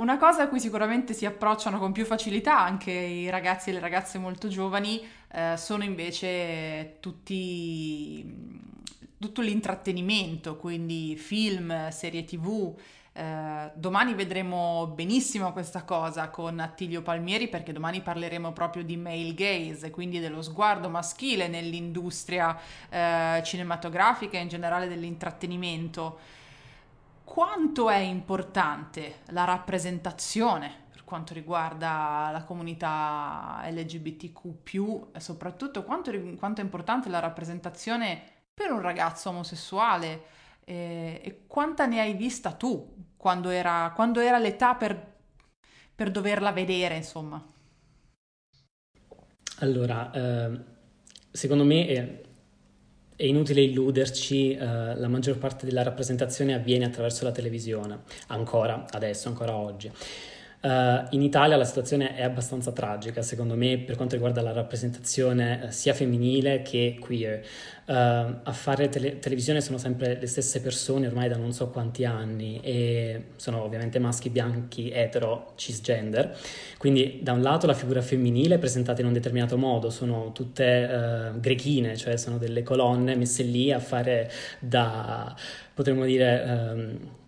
[0.00, 3.80] Una cosa a cui sicuramente si approcciano con più facilità anche i ragazzi e le
[3.80, 8.24] ragazze molto giovani eh, sono invece tutti,
[9.18, 12.74] tutto l'intrattenimento, quindi film, serie tv,
[13.12, 19.34] eh, domani vedremo benissimo questa cosa con Attilio Palmieri perché domani parleremo proprio di male
[19.34, 22.58] gaze, quindi dello sguardo maschile nell'industria
[22.88, 26.38] eh, cinematografica e in generale dell'intrattenimento.
[27.30, 36.60] Quanto è importante la rappresentazione per quanto riguarda la comunità LGBTQ, e soprattutto quanto, quanto
[36.60, 38.20] è importante la rappresentazione
[38.52, 40.22] per un ragazzo omosessuale?
[40.64, 45.18] E, e quanta ne hai vista tu quando era, quando era l'età per,
[45.94, 47.40] per, doverla vedere, insomma?
[49.60, 50.64] Allora, eh,
[51.30, 52.22] secondo me
[53.20, 54.64] è, inutile illuderci, eh,
[54.96, 59.90] la maggior parte della rappresentazione avviene attraverso la televisione, ancora adesso, ancora oggi.
[60.62, 65.62] Uh, in Italia la situazione è abbastanza tragica, secondo me, per quanto riguarda la rappresentazione
[65.64, 67.42] uh, sia femminile che queer.
[67.86, 72.04] Uh, a fare tele- televisione sono sempre le stesse persone ormai da non so quanti
[72.04, 76.36] anni e sono ovviamente maschi bianchi, etero, cisgender.
[76.76, 81.32] Quindi da un lato la figura femminile è presentata in un determinato modo, sono tutte
[81.40, 85.34] grechine, cioè sono delle colonne messe lì a fare da,
[85.72, 86.44] potremmo dire...
[86.46, 87.19] Um, eh,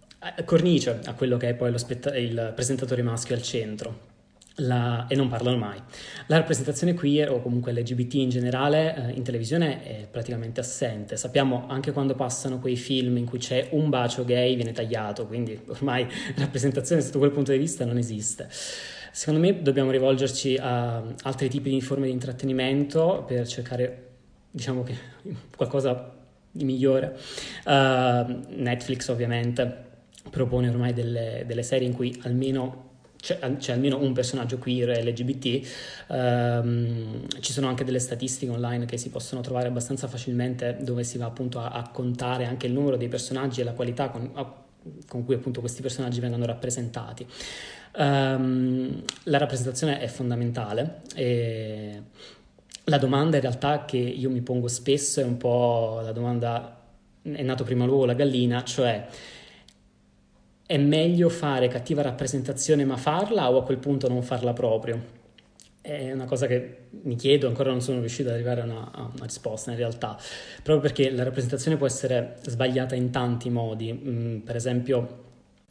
[0.44, 4.11] cornice a quello che è poi spett- il presentatore maschio al centro.
[4.56, 5.80] La, e non parlano mai.
[6.26, 11.16] La rappresentazione queer o comunque LGBT in generale eh, in televisione è praticamente assente.
[11.16, 15.58] Sappiamo anche quando passano quei film in cui c'è un bacio gay viene tagliato, quindi
[15.68, 16.06] ormai
[16.37, 18.48] rappresentazione sotto quel punto di vista non esiste.
[18.50, 24.11] Secondo me dobbiamo rivolgerci a altri tipi di forme di intrattenimento per cercare,
[24.50, 24.94] diciamo che
[25.56, 26.14] qualcosa
[26.50, 27.18] di migliore.
[27.64, 29.90] Uh, Netflix ovviamente
[30.30, 32.90] propone ormai delle, delle serie in cui almeno
[33.22, 35.68] c'è, c'è, almeno un personaggio queer LGBT,
[36.08, 41.18] um, ci sono anche delle statistiche online che si possono trovare abbastanza facilmente dove si
[41.18, 44.64] va appunto a, a contare anche il numero dei personaggi e la qualità con, a,
[45.06, 47.24] con cui appunto questi personaggi vengono rappresentati.
[47.94, 52.02] Um, la rappresentazione è fondamentale e
[52.85, 56.80] la domanda in realtà che io mi pongo spesso è un po' la domanda
[57.22, 59.06] è nato prima l'uovo la gallina, cioè
[60.72, 65.20] è meglio fare cattiva rappresentazione ma farla o a quel punto non farla proprio?
[65.82, 69.02] È una cosa che mi chiedo, ancora non sono riuscito ad arrivare a una, a
[69.14, 70.16] una risposta in realtà,
[70.62, 75.20] proprio perché la rappresentazione può essere sbagliata in tanti modi, mm, per esempio...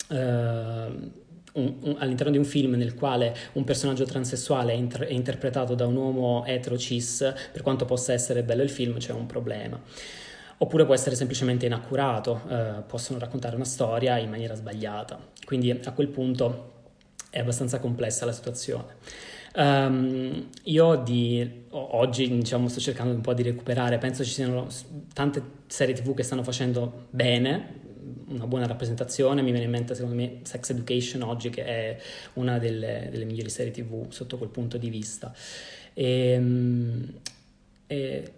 [0.10, 1.20] Uh,
[1.54, 5.76] un, un, all'interno di un film nel quale un personaggio transessuale è, inter- è, interpretato
[5.76, 9.78] da un uomo etero cis, per quanto possa essere bello il film, c'è un problema
[10.62, 15.20] oppure può essere semplicemente inaccurato, eh, possono raccontare una storia in maniera sbagliata.
[15.44, 16.74] Quindi a quel punto
[17.32, 18.96] è abbastanza complessa la situazione.
[19.56, 24.68] Um, io di, oggi diciamo, sto cercando un po' di recuperare, penso ci siano
[25.14, 27.80] tante serie tv che stanno facendo bene,
[28.28, 31.98] una buona rappresentazione, mi viene in mente secondo me Sex Education oggi che è
[32.34, 35.34] una delle, delle migliori serie tv sotto quel punto di vista.
[35.94, 37.14] E, ehm,
[37.88, 38.32] e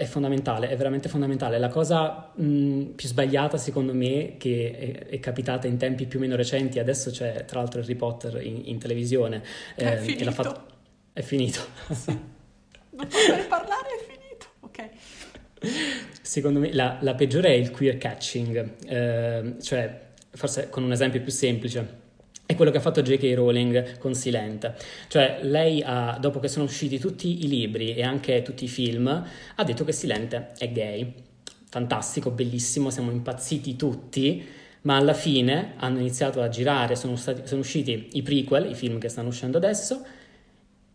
[0.00, 1.58] è fondamentale, è veramente fondamentale.
[1.58, 6.22] La cosa mh, più sbagliata, secondo me, che è, è, capitata in tempi più o
[6.22, 9.42] meno recenti, adesso c'è tra l'altro Harry Potter in, in televisione.
[9.76, 10.30] Eh, è finito.
[10.30, 10.66] Fatto...
[11.12, 11.60] È finito.
[11.92, 12.18] Sì.
[12.92, 14.46] Non posso parlare, è finito.
[14.60, 14.88] Ok.
[16.22, 21.20] Secondo me la, la peggiore è il queer catching, eh, cioè forse con un esempio
[21.20, 21.99] più semplice
[22.50, 23.32] è quello che ha fatto J.K.
[23.34, 24.74] Rowling con Silente.
[25.08, 29.06] Cioè, lei ha, dopo che sono usciti tutti i libri e anche tutti i film,
[29.06, 31.14] ha detto che Silente è gay.
[31.68, 34.44] Fantastico, bellissimo, siamo impazziti tutti,
[34.82, 38.98] ma alla fine hanno iniziato a girare, sono, stati, sono usciti i prequel, i film
[38.98, 40.04] che stanno uscendo adesso,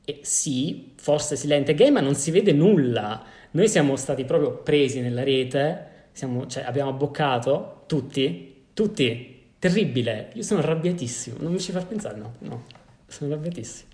[0.04, 4.58] e sì, forse Silente è gay, ma non si vede nulla noi siamo stati proprio
[4.58, 9.35] presi nella rete, siamo, cioè, abbiamo abboccato tutti, tutti,
[9.66, 12.66] terribile, io sono arrabbiatissimo, non mi ci far pensare, no, no,
[13.08, 13.90] sono arrabbiatissimo.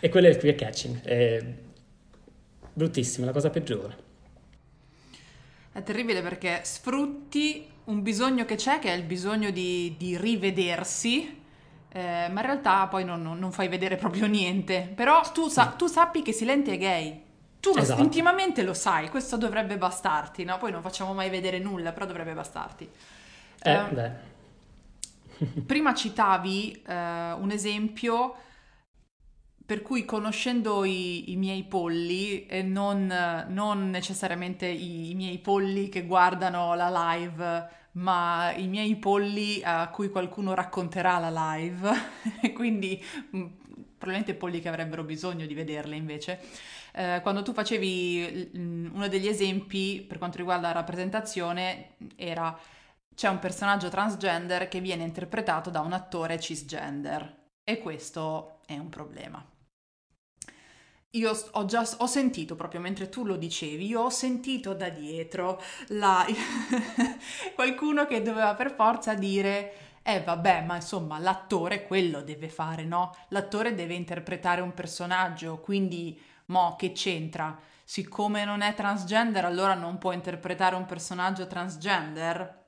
[0.00, 1.42] E quello è il queer catching, è
[2.74, 3.96] bruttissimo, è la cosa peggiore.
[5.72, 11.40] È terribile perché sfrutti un bisogno che c'è, che è il bisogno di, di rivedersi,
[11.90, 14.92] eh, ma in realtà poi non, non, fai vedere proprio niente.
[14.94, 17.22] Però tu, sa- tu sappi che Silenti è gay.
[17.60, 18.02] Tu esatto.
[18.02, 20.58] intimamente lo sai, questo dovrebbe bastarti, no?
[20.58, 22.88] Poi non facciamo mai vedere nulla, però dovrebbe bastarti.
[23.62, 24.27] Eh, eh beh.
[25.66, 28.34] Prima citavi eh, un esempio
[29.68, 35.90] per cui conoscendo i, i miei polli e non, non necessariamente i, i, miei polli
[35.90, 41.90] che guardano la live, ma i miei polli a cui qualcuno racconterà la live,
[42.56, 42.98] quindi
[43.36, 43.46] mm,
[43.98, 46.40] probabilmente polli che avrebbero bisogno di vederle invece.
[46.94, 48.52] Eh, quando tu facevi
[48.90, 52.58] uno degli esempi per quanto riguarda la rappresentazione era
[53.18, 58.88] c'è un personaggio transgender che viene interpretato da un attore cisgender e questo è un
[58.90, 59.44] problema.
[61.10, 65.60] Io ho già ho sentito proprio mentre tu lo dicevi, io ho sentito da dietro
[65.88, 66.24] la,
[67.56, 69.72] qualcuno che doveva per forza dire
[70.04, 73.12] eh vabbè, ma insomma, l'attore quello deve fare, no?
[73.30, 77.58] L'attore deve interpretare un personaggio, quindi mo che c'entra?
[77.82, 82.66] Siccome non è transgender, allora non può interpretare un personaggio transgender?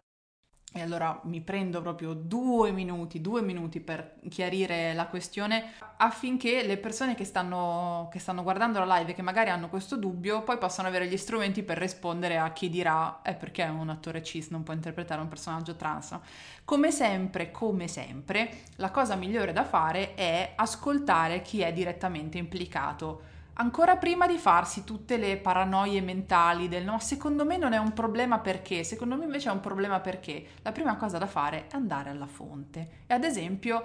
[0.73, 6.77] E allora mi prendo proprio due minuti, due minuti per chiarire la questione affinché le
[6.77, 10.59] persone che stanno, che stanno guardando la live e che magari hanno questo dubbio poi
[10.59, 14.51] possano avere gli strumenti per rispondere a chi dirà è eh, perché un attore cis
[14.51, 16.17] non può interpretare un personaggio trans.
[16.65, 23.30] Come sempre, come sempre, la cosa migliore da fare è ascoltare chi è direttamente implicato
[23.55, 27.93] ancora prima di farsi tutte le paranoie mentali del no, secondo me non è un
[27.93, 31.77] problema perché, secondo me invece è un problema perché, la prima cosa da fare è
[31.77, 33.83] andare alla fonte e ad esempio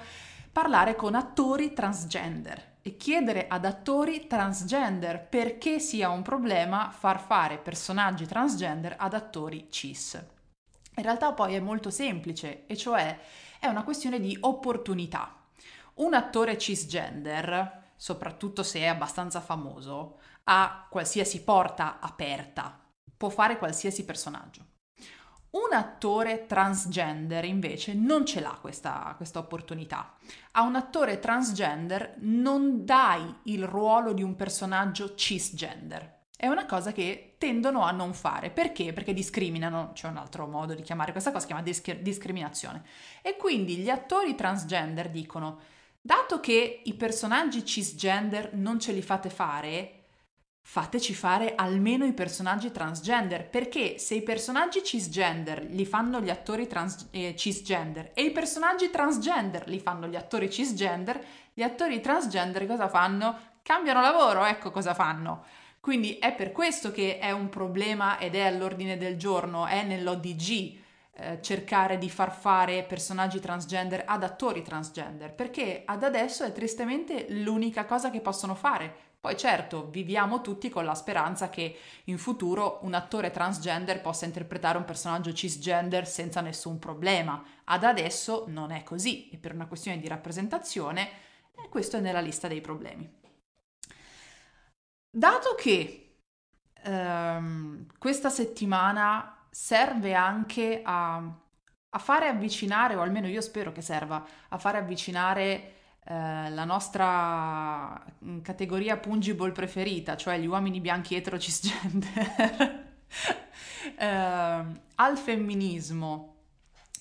[0.51, 7.58] parlare con attori transgender e chiedere ad attori transgender perché sia un problema far fare
[7.58, 10.23] personaggi transgender ad attori cis.
[10.97, 13.19] In realtà poi è molto semplice e cioè
[13.60, 15.36] è una questione di opportunità.
[15.95, 22.79] Un attore cisgender soprattutto se è abbastanza famoso, ha qualsiasi porta aperta,
[23.17, 24.73] può fare qualsiasi personaggio.
[25.55, 30.13] Un attore transgender invece non ce l'ha questa, questa, opportunità.
[30.51, 36.23] A un attore transgender non dai il ruolo di un personaggio cisgender.
[36.36, 38.49] È una cosa che tendono a non fare.
[38.49, 38.91] Perché?
[38.91, 42.84] Perché discriminano, c'è un altro modo di chiamare questa cosa, si chiama disc- discriminazione.
[43.21, 45.60] E quindi gli attori transgender dicono
[46.05, 50.03] Dato che i personaggi cisgender non ce li fate fare,
[50.61, 56.67] fateci fare almeno i personaggi transgender, perché se i personaggi cisgender li fanno gli attori
[56.67, 62.67] trans, eh, cisgender e i personaggi transgender li fanno gli attori cisgender, gli attori transgender
[62.67, 63.39] cosa fanno?
[63.63, 65.43] Cambiano lavoro, ecco cosa fanno.
[65.79, 70.83] Quindi è per questo che è un problema ed è all'ordine del giorno, è nell'ODG
[71.17, 77.28] eh, cercare di far fare personaggi transgender ad attori transgender, perché ad adesso è tristemente
[77.30, 78.93] l'unica cosa che possono fare.
[79.25, 84.78] Poi certo, viviamo tutti con la speranza che in futuro un attore transgender possa interpretare
[84.78, 87.43] un personaggio cisgender senza nessun problema.
[87.63, 91.10] Ad adesso non è così e per una questione di rappresentazione
[91.56, 93.10] eh, questo è nella lista dei problemi.
[95.10, 96.17] Dato che
[96.84, 104.21] ehm, questa settimana serve anche a, a, fare avvicinare, o almeno io spero che serva,
[104.49, 111.39] a fare avvicinare eh, la nostra mm, categoria pungible preferita, cioè gli uomini bianchi etero
[111.39, 112.97] cisgender,
[113.97, 114.65] eh,
[114.95, 116.35] al femminismo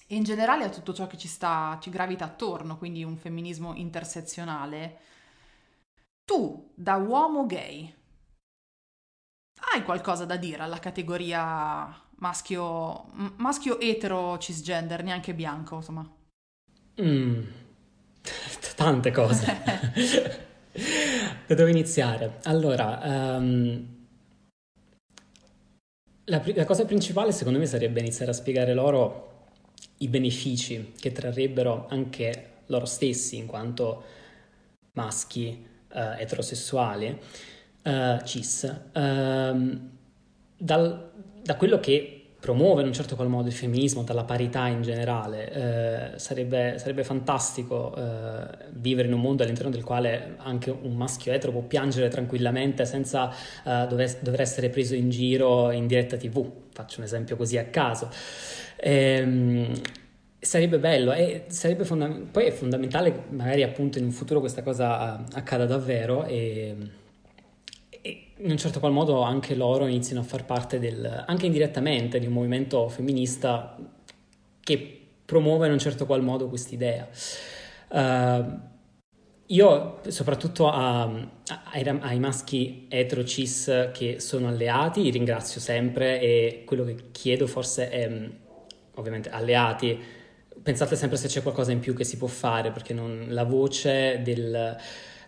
[0.07, 3.75] e in generale a tutto ciò che ci sta, ci gravita attorno, quindi un femminismo
[3.75, 5.01] intersezionale.
[6.25, 7.93] Tu, da uomo gay,
[9.73, 16.09] hai qualcosa da dire alla categoria maschio, maschio etero cisgender, neanche bianco, insomma.
[17.01, 17.43] Mm.
[18.77, 19.47] Tante cose.
[21.47, 22.41] da dove iniziare?
[22.45, 23.87] Allora, um,
[26.25, 29.33] la, la cosa principale secondo me sarebbe iniziare a spiegare loro
[29.99, 34.05] i benefici che trarrebbero anche loro stessi in quanto
[34.93, 37.21] maschi uh, eterosessuali
[37.83, 38.63] uh, cis
[38.93, 39.81] uh,
[40.57, 41.11] dal,
[41.43, 42.14] da quello che
[42.45, 46.13] promuove in un certo qual modo il femminismo, dalla parità in generale.
[46.15, 51.33] Eh, sarebbe, sarebbe, fantastico eh, vivere in un mondo all'interno del quale anche un maschio
[51.33, 56.47] etero può piangere tranquillamente senza eh, dover, dover, essere preso in giro in diretta TV.
[56.71, 58.11] Faccio un esempio così a caso.
[58.77, 59.73] Ehm,
[60.39, 65.19] sarebbe bello e sarebbe fondam- poi è fondamentale magari appunto in un futuro questa cosa
[65.19, 66.77] eh, accada davvero e
[68.45, 72.27] in un certo qual modo anche loro iniziano a far parte del, anche indirettamente di
[72.27, 73.77] un movimento femminista
[74.61, 77.09] che promuove in un certo qual modo quest'idea.
[77.89, 78.73] Uh,
[79.47, 86.85] io, soprattutto a, a, ai, maschi etero cis che sono alleati, ringrazio sempre e quello
[86.85, 88.31] che chiedo forse è,
[88.95, 89.99] ovviamente, alleati,
[90.63, 94.21] pensate sempre se c'è qualcosa in più che si può fare, perché non, la voce
[94.23, 94.77] del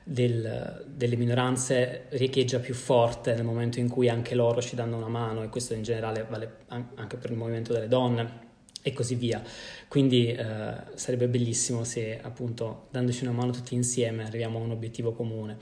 [0.08, 5.08] del, delle minoranze riecheggia più forte nel momento in cui anche loro ci danno una
[5.08, 8.44] mano e questo in generale vale anche per il movimento delle donne
[8.82, 9.42] e così via.
[9.88, 15.12] Quindi eh, sarebbe bellissimo se appunto dandoci una mano tutti insieme arriviamo a un obiettivo
[15.12, 15.58] comune.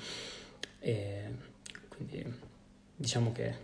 [0.78, 1.22] E
[1.88, 2.22] quindi
[2.94, 3.54] diciamo che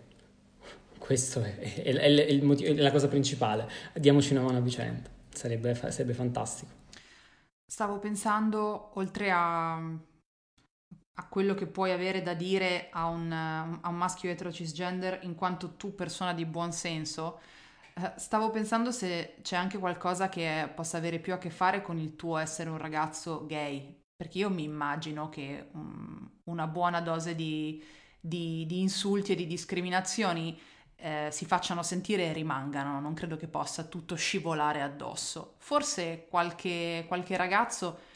[0.96, 5.74] questo è, è, è, è motivo, la cosa principale, diamoci una mano a vicenda, sarebbe,
[5.74, 6.72] sarebbe fantastico.
[7.66, 10.08] Stavo pensando, oltre a
[11.20, 15.34] a quello che puoi avere da dire a un, a un maschio etero cisgender in
[15.34, 17.40] quanto tu persona di buon senso,
[17.94, 21.98] eh, stavo pensando se c'è anche qualcosa che possa avere più a che fare con
[21.98, 27.34] il tuo essere un ragazzo gay, perché io mi immagino che um, una buona dose
[27.34, 27.84] di,
[28.18, 30.58] di, di, insulti e di discriminazioni
[30.96, 35.56] eh, si facciano sentire e rimangano, non credo che possa tutto scivolare addosso.
[35.58, 38.08] Forse qualche, qualche ragazzo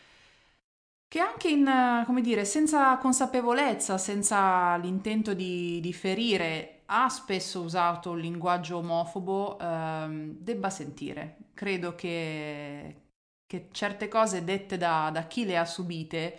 [1.14, 8.10] che anche in, come dire, senza consapevolezza, senza l'intento di, di ferire, ha spesso usato
[8.10, 11.36] un linguaggio omofobo, ehm, debba sentire.
[11.54, 13.02] Credo che,
[13.46, 16.36] che certe cose dette da, da chi le ha subite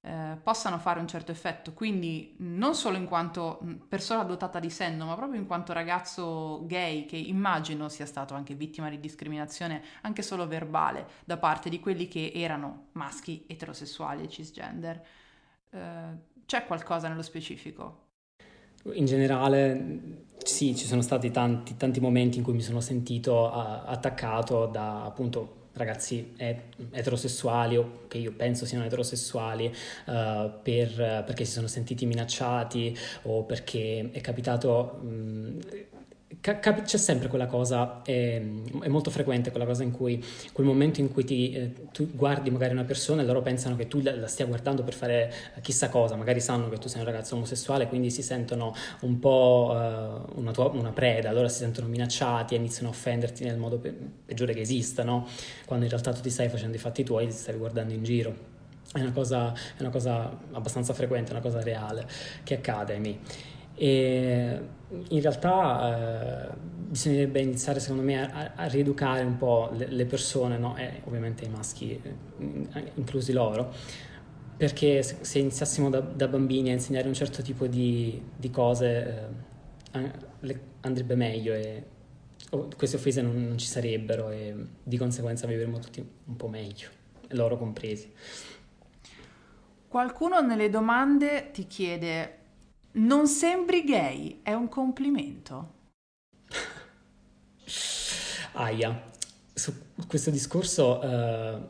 [0.00, 1.72] eh, possano fare un certo effetto.
[1.72, 7.04] Quindi non solo in quanto persona dotata di senno, ma proprio in quanto ragazzo gay
[7.04, 12.08] che immagino sia stato anche vittima di discriminazione anche solo verbale da parte di quelli
[12.08, 15.06] che erano maschi eterosessuali e cisgender.
[15.70, 18.06] Eh, c'è qualcosa nello specifico?
[18.92, 23.90] In generale sì, ci sono stati tanti, tanti momenti in cui mi sono sentito uh,
[23.90, 26.34] attaccato da appunto ragazzi
[26.90, 33.44] eterosessuali o che io penso siano eterosessuali uh, per, perché si sono sentiti minacciati o
[33.44, 35.58] perché è capitato mh,
[36.40, 38.40] C'è sempre quella cosa, è,
[38.82, 40.22] è, molto frequente quella cosa in cui,
[40.52, 43.88] quel momento in cui ti, eh, tu guardi magari una persona e loro pensano che
[43.88, 47.06] tu la, la, stia guardando per fare chissà cosa, magari sanno che tu sei un
[47.06, 51.88] ragazzo omosessuale, quindi si sentono un po' uh, una, tua, una, preda, allora si sentono
[51.88, 53.94] minacciati e iniziano a offenderti nel modo pe-
[54.26, 55.26] peggiore che esista, no?
[55.64, 58.02] quando in realtà tu ti stai facendo i fatti tuoi e ti stai guardando in
[58.02, 58.56] giro.
[58.92, 62.06] È una, cosa, è una cosa abbastanza frequente, una cosa reale
[62.44, 63.18] che accade, ahimè.
[63.78, 64.60] E
[65.08, 66.54] in realtà eh,
[66.88, 70.76] bisognerebbe iniziare, secondo me, a, a rieducare un po' le, le persone, no?
[70.76, 73.72] e ovviamente i maschi, eh, inclusi loro,
[74.56, 79.28] perché se, iniziassimo da, da, bambini a insegnare un certo tipo di, di cose
[79.92, 81.84] eh, andrebbe meglio e
[82.76, 86.88] queste offese non, non, ci sarebbero e di conseguenza vivremmo tutti un po' meglio,
[87.28, 88.10] loro compresi.
[89.86, 92.37] Qualcuno nelle domande ti chiede
[92.92, 95.76] non sembri gay, è un complimento.
[98.52, 99.10] Aia,
[99.52, 99.72] su
[100.06, 101.68] questo discorso uh,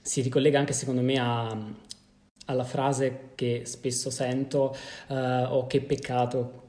[0.00, 1.56] si ricollega anche secondo me a,
[2.46, 4.76] alla frase che spesso sento,
[5.08, 6.66] uh, oh che peccato,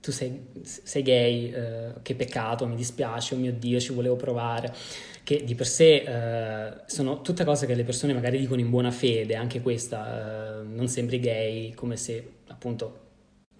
[0.00, 4.74] tu sei, sei gay, uh, che peccato, mi dispiace, oh mio Dio, ci volevo provare,
[5.22, 9.36] che di per sé sono tutte cose che le persone magari dicono in buona fede,
[9.36, 13.01] anche questa, non sembri gay, come se appunto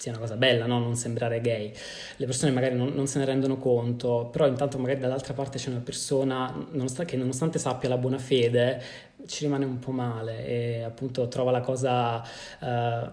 [0.03, 0.81] sia una cosa bella, no?
[0.81, 1.73] non sembrare gay.
[2.17, 5.71] Le persone magari non, non, se ne rendono conto, però intanto magari dall'altra parte c'è
[5.71, 8.83] una persona nonostante, che nonostante sappia la buona fede
[9.27, 13.11] ci rimane un po' male e appunto trova la cosa uh,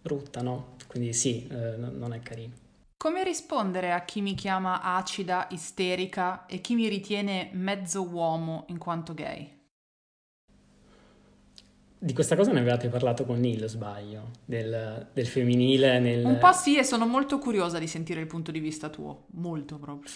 [0.00, 0.76] brutta, no?
[0.86, 2.54] Quindi sì, uh, non è carino.
[2.96, 8.78] Come rispondere a chi mi chiama acida, isterica e chi mi ritiene mezzo uomo in
[8.78, 9.61] quanto gay?
[12.04, 16.24] Di questa cosa ne avevate parlato con Neil, sbaglio, del, del, femminile nel...
[16.24, 19.78] Un po' sì, e sono molto curiosa di sentire il punto di vista tuo, molto
[19.78, 20.10] proprio.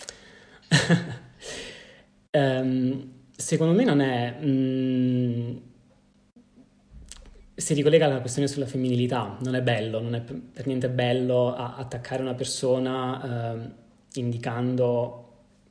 [2.33, 4.37] um, secondo me non è...
[4.43, 5.57] Mm,
[7.55, 12.21] si ricollega alla questione sulla femminilità, non è bello, non è per niente bello attaccare
[12.21, 13.71] una persona uh,
[14.15, 15.23] indicando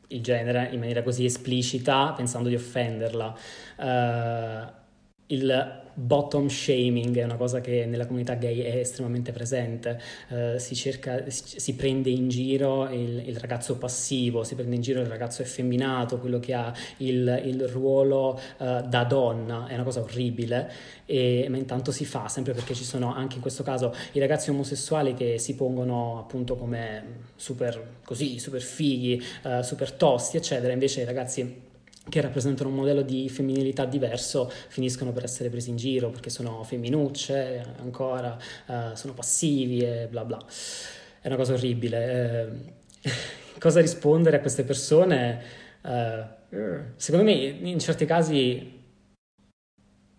[0.07, 3.37] il genere in maniera così esplicita pensando di offenderla.
[3.79, 4.83] Uh,
[5.27, 10.75] il bottom shaming è una cosa che nella comunità gay è estremamente presente, uh, si,
[10.75, 15.41] cerca, si, prende in giro il, il, ragazzo passivo, si prende in giro il ragazzo
[15.41, 20.71] effeminato, quello che ha il, il ruolo uh, da donna, è una cosa orribile,
[21.05, 24.49] e, ma intanto si fa, sempre perché ci sono anche in questo caso i ragazzi
[24.49, 31.01] omosessuali che si pongono appunto come super così, super fighi, uh, super tosti, eccetera, invece
[31.01, 31.73] i ragazzi
[32.07, 36.63] che rappresentano un modello di femminilità diverso finiscono per essere presi in giro perché sono
[36.63, 38.37] femminucce ancora,
[38.67, 40.43] uh, sono passivi e bla bla.
[41.19, 42.51] È una cosa orribile.
[43.01, 43.09] Eh,
[43.59, 45.41] cosa rispondere a queste persone?
[45.81, 48.73] Uh, secondo me in certi casi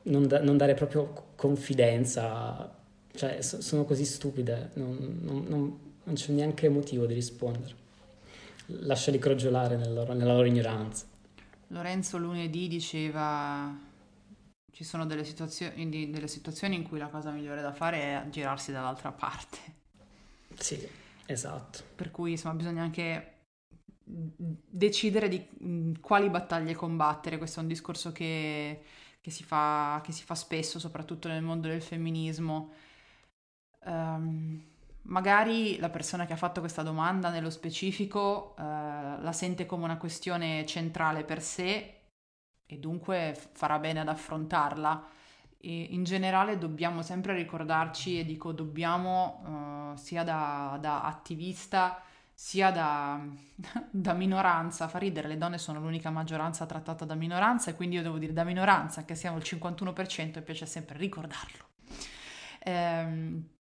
[0.04, 2.74] non, da- non dare proprio confidenza,
[3.14, 7.84] cioè so- sono così stupide, non, non, non, c'è neanche motivo di rispondere.
[8.66, 11.04] Lasciali crogiolare nella loro, nella loro ignoranza.
[11.68, 13.74] Lorenzo lunedì diceva
[14.76, 18.72] ci sono delle situazioni, delle situazioni in cui la cosa migliore da fare è girarsi
[18.72, 19.58] dall'altra parte.
[20.54, 20.86] Sì,
[21.24, 21.82] esatto.
[21.94, 23.36] Per cui insomma bisogna anche
[24.04, 27.38] decidere di quali battaglie combattere.
[27.38, 28.82] Questo è un discorso che,
[29.20, 32.72] che, si, fa, che si, fa, spesso, soprattutto nel mondo del femminismo.
[33.84, 34.62] Um,
[35.08, 39.98] Magari la persona che ha fatto questa domanda nello specifico eh, la sente come una
[39.98, 42.00] questione centrale per sé
[42.66, 45.06] e dunque farà bene ad affrontarla.
[45.58, 52.02] E in generale dobbiamo sempre ricordarci, e dico dobbiamo eh, sia da, da, attivista
[52.34, 53.18] sia da,
[53.90, 58.02] da, minoranza, fa ridere, le donne sono l'unica maggioranza trattata da minoranza e quindi io
[58.02, 61.64] devo dire da minoranza, che siamo il 51% e piace sempre ricordarlo.
[62.64, 63.55] Ehm,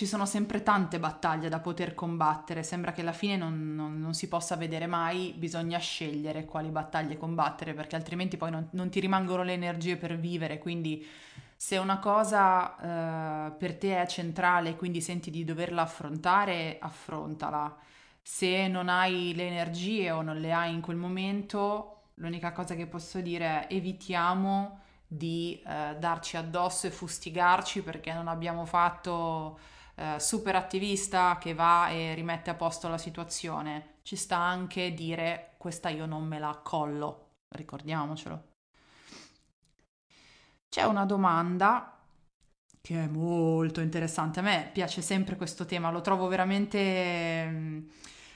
[0.00, 4.14] ci sono sempre tante battaglie da poter combattere, sembra che alla fine non, non, non,
[4.14, 8.98] si possa vedere mai, bisogna scegliere quali battaglie combattere perché altrimenti poi non, non ti
[8.98, 11.06] rimangono le energie per vivere, quindi
[11.54, 17.76] se una cosa eh, per te è centrale e quindi senti di doverla affrontare, affrontala.
[18.22, 22.86] Se non hai le energie o non le hai in quel momento, l'unica cosa che
[22.86, 29.58] posso dire è evitiamo di eh, darci addosso e fustigarci perché non abbiamo fatto
[30.00, 35.54] eh, super attivista che va e rimette a posto la situazione, ci sta anche dire
[35.58, 38.44] questa io non me la collo, ricordiamocelo.
[40.70, 41.98] C'è una domanda
[42.80, 47.88] che è molto interessante, a me piace sempre questo tema, lo trovo veramente mm,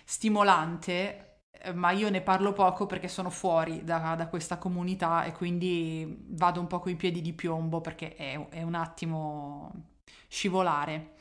[0.04, 1.38] stimolante,
[1.72, 6.60] ma io ne parlo poco perché sono fuori da, da, questa comunità e quindi vado
[6.60, 9.70] un po' coi piedi di piombo perché è, è un attimo
[10.28, 11.14] scivolare.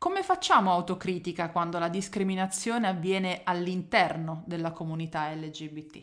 [0.00, 5.96] Come facciamo autocritica quando la discriminazione avviene all'interno della comunità LGBT?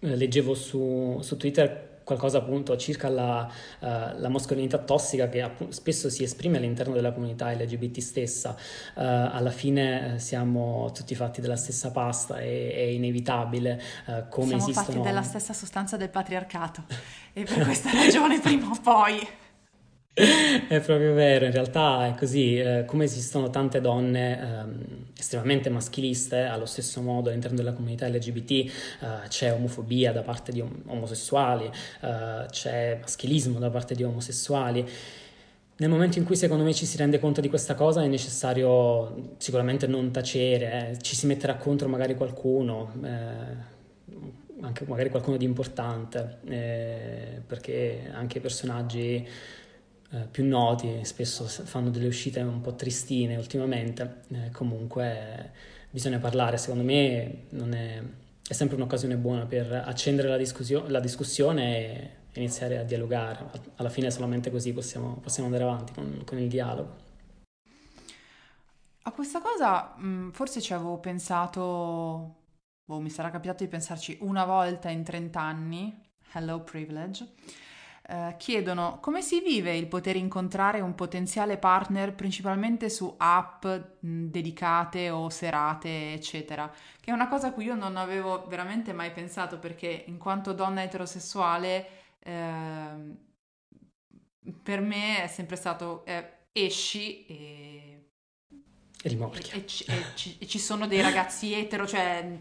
[0.00, 3.86] Eh, leggevo su, su Twitter qualcosa appunto circa la, uh,
[4.20, 8.50] la mascolinità tossica che appunto, spesso si esprime all'interno della comunità LGBT stessa.
[8.50, 13.80] Uh, alla fine siamo tutti fatti della stessa pasta, è, è inevitabile
[14.28, 14.86] come siamo esistono...
[14.88, 16.84] fatti della stessa sostanza del patriarcato
[17.32, 19.26] e per questa ragione prima o poi
[20.14, 24.84] È proprio vero, in realtà è così, eh, come esistono tante donne ehm,
[25.16, 28.68] estremamente maschiliste, allo stesso modo all'interno della comunità LGBT eh,
[29.28, 31.64] c'è omofobia da parte di om- omosessuali,
[32.02, 34.86] eh, c'è maschilismo da parte di omosessuali.
[35.76, 39.34] Nel momento in cui secondo me ci si rende conto di questa cosa è necessario
[39.38, 43.70] sicuramente non tacere, eh, ci si metterà contro magari qualcuno, eh,
[44.60, 49.26] anche magari qualcuno di importante, eh, perché anche i personaggi
[50.14, 55.52] eh, più noti, spesso fanno delle uscite un po' tristine ultimamente, eh, comunque
[55.90, 58.02] bisogna parlare, secondo me è,
[58.46, 63.88] è, sempre un'occasione buona per accendere la, discussio- la, discussione e iniziare a dialogare, alla
[63.88, 66.96] fine solamente così possiamo, possiamo andare avanti con, con, il dialogo.
[69.04, 72.34] A questa cosa mh, forse ci avevo pensato,
[72.84, 76.02] boh, mi sarà capitato di pensarci una volta in 30 anni,
[76.34, 77.28] hello privilege,
[78.12, 84.24] eh, chiedono come si vive il poter incontrare un potenziale partner principalmente su app mh,
[84.26, 89.12] dedicate o serate, eccetera, che è una cosa a cui io non avevo veramente mai
[89.12, 91.88] pensato perché in quanto donna eterosessuale
[92.18, 93.16] eh,
[94.62, 98.10] per me è sempre stato eh, esci e...
[99.04, 102.38] E, e, e, e ci sono dei ragazzi etero, cioè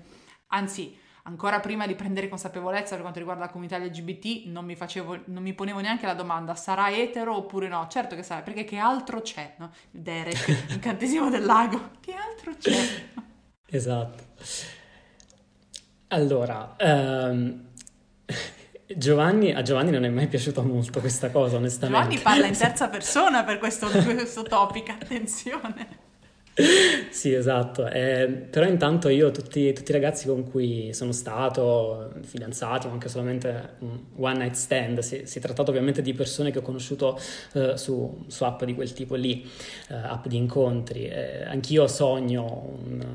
[0.48, 5.22] anzi ancora prima di prendere consapevolezza per quanto riguarda la comunità LGBT, non mi, facevo,
[5.26, 7.88] non mi ponevo neanche la domanda sarà etero oppure no.
[7.90, 9.56] Certo che sarà, perché che altro c'è?
[9.58, 9.72] No?
[9.92, 12.80] Derek, incantesimo del lago, che altro c'è?
[13.74, 14.24] Esatto.
[16.08, 17.68] Allora, ehm,
[18.98, 22.16] Giovanni, a Giovanni non è mai piaciuta molto questa cosa, onestamente.
[22.18, 26.10] Giovanni parla in terza persona per questo, questo topic, attenzione.
[27.12, 27.88] Sì, esatto.
[27.88, 33.10] Eh, però intanto io, tutti, tutti, i ragazzi con cui sono stato, fidanzati o anche
[33.10, 33.76] solamente
[34.16, 37.20] one night stand, si, si è trattato ovviamente di persone che ho conosciuto
[37.54, 39.48] eh, su, su, app di quel tipo lì,
[39.90, 41.08] eh, app di incontri.
[41.08, 43.06] Eh, anch'io sogno un,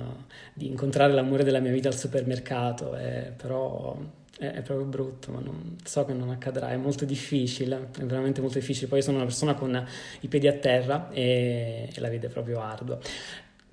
[0.52, 3.96] di incontrare l'amore della mia vita al supermercato, eh, però
[4.38, 8.40] è, è, proprio brutto, ma non, so che non accadrà, è molto difficile, è veramente
[8.40, 8.86] molto difficile.
[8.86, 9.86] Poi sono una persona con
[10.20, 12.98] i piedi a terra e, e la vede proprio ardua.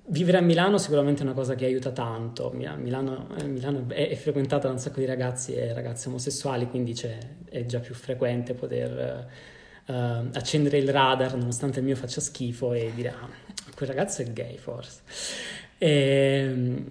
[0.06, 2.50] Vivere a Milano sicuramente è una cosa che aiuta tanto.
[2.52, 6.94] Milano, eh, Milano è, è, frequentata da un sacco di ragazzi e ragazze omosessuali, quindi
[7.48, 9.26] è già più frequente poter
[9.86, 13.28] uh, accendere il radar nonostante il mio faccia schifo e dire ah,
[13.74, 15.00] quel ragazzo è gay forse.
[15.78, 16.86] E, ehm,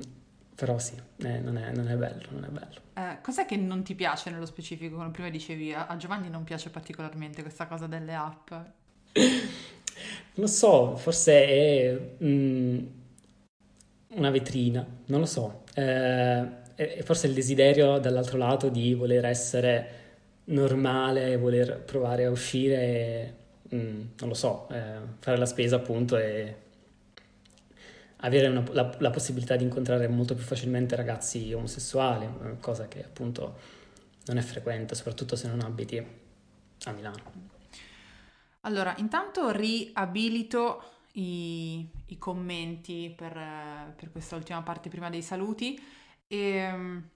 [0.56, 2.82] però sì, eh, non, è, non, è, bello, non è bello.
[2.94, 4.98] Eh, cos'è che non ti piace nello specifico?
[4.98, 8.52] Come prima dicevi, a Giovanni non piace particolarmente questa cosa delle app.
[10.36, 12.86] Non lo so, forse è mm,
[14.16, 15.64] una vetrina, non lo so.
[15.76, 16.48] Eh,
[17.04, 20.02] forse il desiderio dall'altro lato di voler essere
[20.46, 23.36] normale, voler provare a uscire,
[23.74, 26.56] mm, non lo so, eh, fare la spesa appunto e
[28.24, 32.28] avere una, la, la, possibilità di incontrare molto più facilmente ragazzi omosessuali,
[32.60, 33.58] cosa che appunto
[34.26, 37.52] non è frequente, soprattutto se non abiti a Milano.
[38.62, 45.82] Allora, intanto riabilito i, i commenti per, per, questa ultima parte prima dei saluti
[46.28, 47.10] e ehm,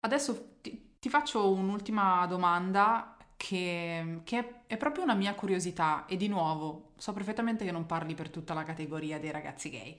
[0.00, 6.28] adesso ti, ti faccio un'ultima domanda che, che, è proprio una mia curiosità e di
[6.28, 9.98] nuovo so perfettamente che non parli per tutta la categoria dei ragazzi gay,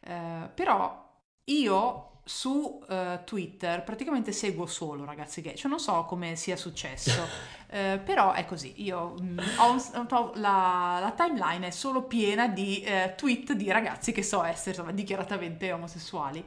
[0.00, 1.06] eh, però
[1.44, 7.26] io su uh, Twitter praticamente seguo solo ragazzi gay, cioè non so come sia successo,
[7.68, 12.04] eh, però è così, io mh, mm, ho, un, ho la, la, timeline è solo
[12.04, 16.42] piena di eh, tweet di ragazzi che so essere insomma, dichiaratamente omosessuali.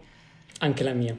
[0.60, 1.16] Anche la mia.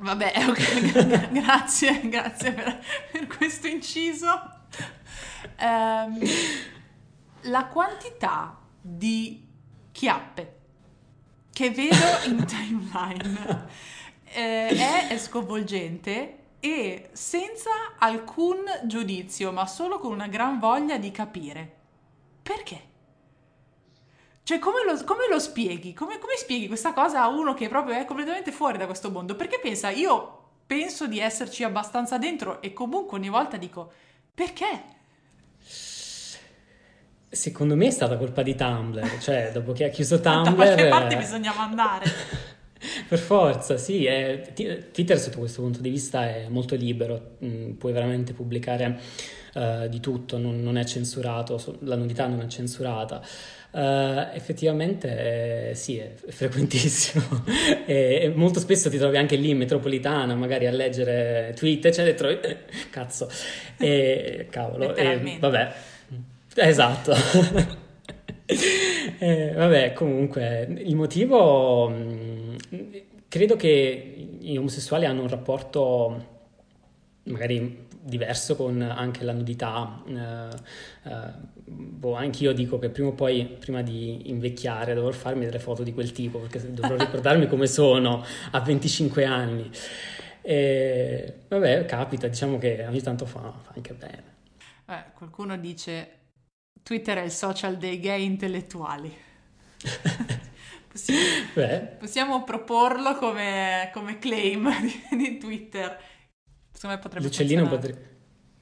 [0.00, 4.53] Vabbè, ok, grazie, grazie per, per questo inciso.
[5.60, 6.20] Um,
[7.42, 9.46] la quantità di
[9.92, 10.60] chiappe
[11.52, 13.68] che vedo in timeline
[14.24, 21.10] eh, è, è sconvolgente e senza alcun giudizio, ma solo con una gran voglia di
[21.10, 21.72] capire.
[22.42, 22.92] Perché?
[24.42, 25.92] Cioè, come lo, come lo spieghi?
[25.92, 29.36] Come, come, spieghi questa cosa a uno che proprio è completamente fuori da questo mondo?
[29.36, 33.92] Perché pensa, io penso di esserci abbastanza dentro e comunque ogni volta dico,
[34.34, 34.93] perché?
[37.28, 40.42] Secondo me è stata colpa di Tumblr, cioè dopo che ha chiuso Tumblr...
[40.50, 42.04] Da qualche parte bisognava andare.
[43.08, 44.04] per forza, sì.
[44.04, 44.42] È...
[44.92, 48.98] Twitter sotto questo punto di vista è molto libero, mm, puoi veramente pubblicare
[49.54, 53.22] uh, di tutto, non, non, è censurato, la nudità non è censurata.
[53.70, 57.44] Uh, effettivamente eh, sì, è frequentissimo
[57.84, 62.14] e, e, molto spesso ti trovi anche lì in metropolitana magari a leggere tweet, eccetera,
[62.14, 62.38] trovi...
[62.90, 63.28] cazzo,
[63.78, 65.72] e cavolo, e, vabbè.
[66.54, 67.12] Esatto.
[69.18, 71.88] eh, vabbè, comunque, il motivo...
[71.90, 72.56] Mm,
[73.28, 76.32] credo che gli omosessuali hanno un rapporto
[77.24, 80.02] magari diverso con anche la nudità.
[80.06, 81.32] Eh, eh,
[81.64, 85.92] boh, anch'io dico che prima o poi, prima di invecchiare, dovrò farmi delle foto di
[85.92, 89.70] quel tipo, perché dovrò ricordarmi come sono a 25 anni.
[90.42, 94.32] E, vabbè, capita, diciamo che ogni tanto fa, fa anche bene.
[94.86, 96.08] Eh, qualcuno dice
[96.84, 99.10] Twitter è il social dei gay intellettuali.
[100.86, 105.98] possiamo, possiamo, proporlo come, come claim di, di, Twitter.
[106.70, 108.16] Secondo me potrebbe L'uccellino potrebbe,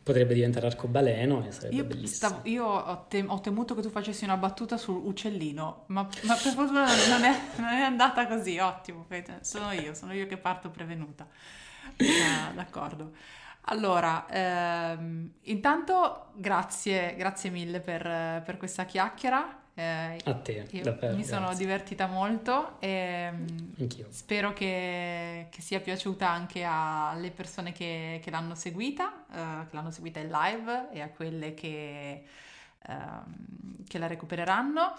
[0.05, 2.31] potrebbe diventare arcobaleno e sarebbe io bellissimo.
[2.31, 6.53] Stavo, io ho, tem- ho, temuto che tu facessi una battuta sull'uccellino, ma, ma per
[6.53, 9.05] fortuna non è, non è, andata così, ottimo.
[9.41, 11.27] Sono io, sono io che parto prevenuta.
[11.97, 13.11] Ah, d'accordo.
[13.67, 19.61] Allora, ehm, intanto grazie, grazie mille per, per questa chiacchiera.
[19.75, 21.65] Eh, a te, davvero, mi sono grazie.
[21.65, 23.33] divertita molto e
[23.79, 24.07] Anch'io.
[24.11, 29.91] spero che, che, sia piaciuta anche alle persone che, che l'hanno seguita, eh, che l'hanno
[29.91, 32.25] seguita in live e a quelle che,
[32.87, 32.95] eh,
[33.89, 34.93] che la recupereranno.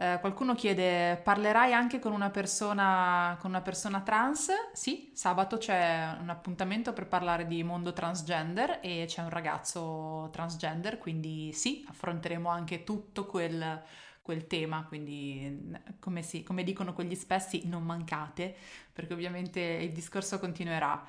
[0.00, 4.48] Eh, qualcuno chiede, parlerai anche con una, persona, con una persona trans?
[4.72, 10.96] Sì, sabato c'è un appuntamento per parlare di mondo transgender e c'è un ragazzo transgender,
[10.96, 13.82] quindi sì, affronteremo anche tutto quel,
[14.22, 18.56] quel tema, quindi come, si, come dicono quegli spessi non mancate,
[18.94, 21.04] perché ovviamente il discorso continuerà.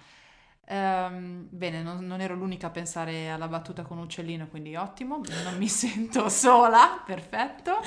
[0.68, 5.58] Um, bene, non, non, ero l'unica a pensare alla battuta con uccellino, quindi ottimo, non
[5.58, 7.80] mi sento sola, perfetto.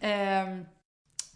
[0.00, 0.66] Um,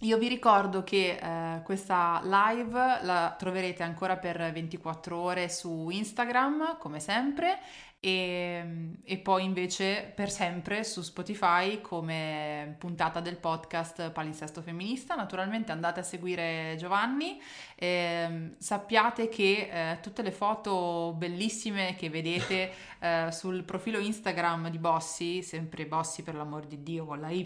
[0.00, 6.76] io vi ricordo che eh, questa live la troverete ancora per 24 ore su Instagram,
[6.78, 7.58] come sempre,
[8.04, 8.62] e,
[9.02, 15.14] e, poi invece per sempre su Spotify come puntata del podcast Palinsesto Femminista.
[15.14, 17.40] Naturalmente andate a seguire Giovanni,
[17.74, 24.78] eh, sappiate che eh, tutte le foto bellissime che vedete eh, sul profilo Instagram di
[24.78, 27.42] Bossi, sempre Bossi per l'amor di Dio con la Y,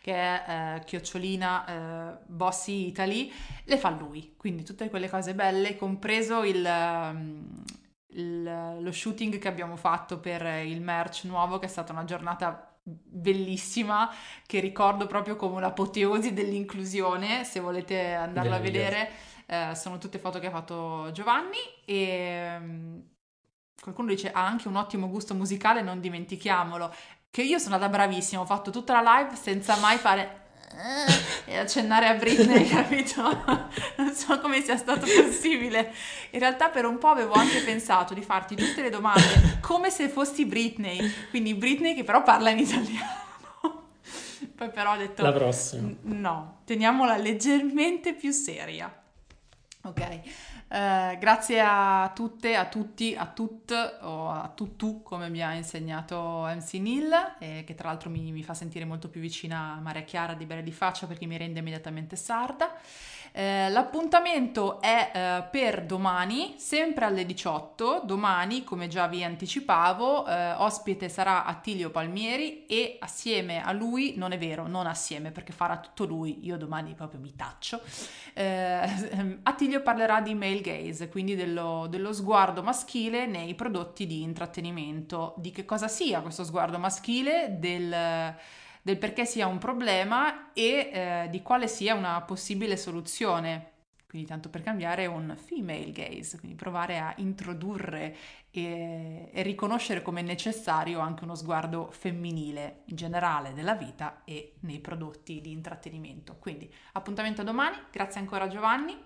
[0.00, 0.44] che è
[0.78, 3.30] eh, chiocciolina eh, Bossi Italy,
[3.64, 4.32] le fa lui.
[4.38, 7.84] Quindi tutte quelle cose belle, compreso il...
[8.16, 12.76] Il, lo shooting che abbiamo fatto per il merch nuovo, che è stata una giornata
[12.82, 14.10] bellissima,
[14.46, 19.10] che ricordo proprio come un'apoteosi dell'inclusione, se volete andarla a vedere,
[19.46, 23.02] eh, sono tutte foto che ha fatto Giovanni e um,
[23.80, 26.94] qualcuno dice ha anche un ottimo gusto musicale, non dimentichiamolo,
[27.30, 30.45] che io sono andata bravissima, ho fatto tutta la live senza mai fare
[31.44, 33.22] e accennare a Britney, capito?
[33.96, 35.92] non so come sia stato possibile.
[36.30, 40.08] In realtà per un po' avevo anche pensato di farti tutte le domande come se
[40.08, 41.00] fossi Britney,
[41.30, 43.24] quindi Britney che però parla in italiano.
[44.56, 45.22] Poi però ho detto...
[45.22, 45.90] La prossima.
[46.02, 48.90] No, teniamola leggermente più seria.
[49.82, 50.20] Ok.
[50.68, 56.42] Eh, grazie a tutte, a tutti, a tut o a tuttu come mi ha insegnato
[56.42, 60.02] MC Neil e che tra l'altro mi, mi fa sentire molto più vicina a Maria
[60.02, 62.74] Chiara di Bere di Faccia perché mi rende immediatamente sarda.
[63.38, 68.00] Eh, l'appuntamento è eh, per domani, sempre alle 18.
[68.02, 74.32] Domani, come già vi anticipavo, eh, ospite sarà Attilio Palmieri e assieme a lui, non
[74.32, 77.82] è vero, non assieme perché farà tutto lui, io domani proprio mi taccio.
[78.32, 85.34] Eh, Attilio parlerà di male gaze, quindi dello, dello sguardo maschile nei prodotti di intrattenimento,
[85.36, 88.34] di che cosa sia questo sguardo maschile, del
[88.86, 93.72] del perché sia un problema e eh, di quale sia una possibile soluzione.
[94.06, 98.14] Quindi tanto per cambiare un female gaze, quindi provare a introdurre
[98.52, 104.78] e, e riconoscere come necessario anche uno sguardo femminile in generale della vita e nei
[104.78, 106.36] prodotti di intrattenimento.
[106.38, 108.96] Quindi appuntamento domani, grazie ancora Giovanni.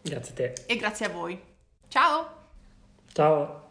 [0.00, 0.64] Grazie a te.
[0.68, 1.42] E grazie a voi.
[1.88, 2.50] Ciao!
[3.12, 3.61] Ciao!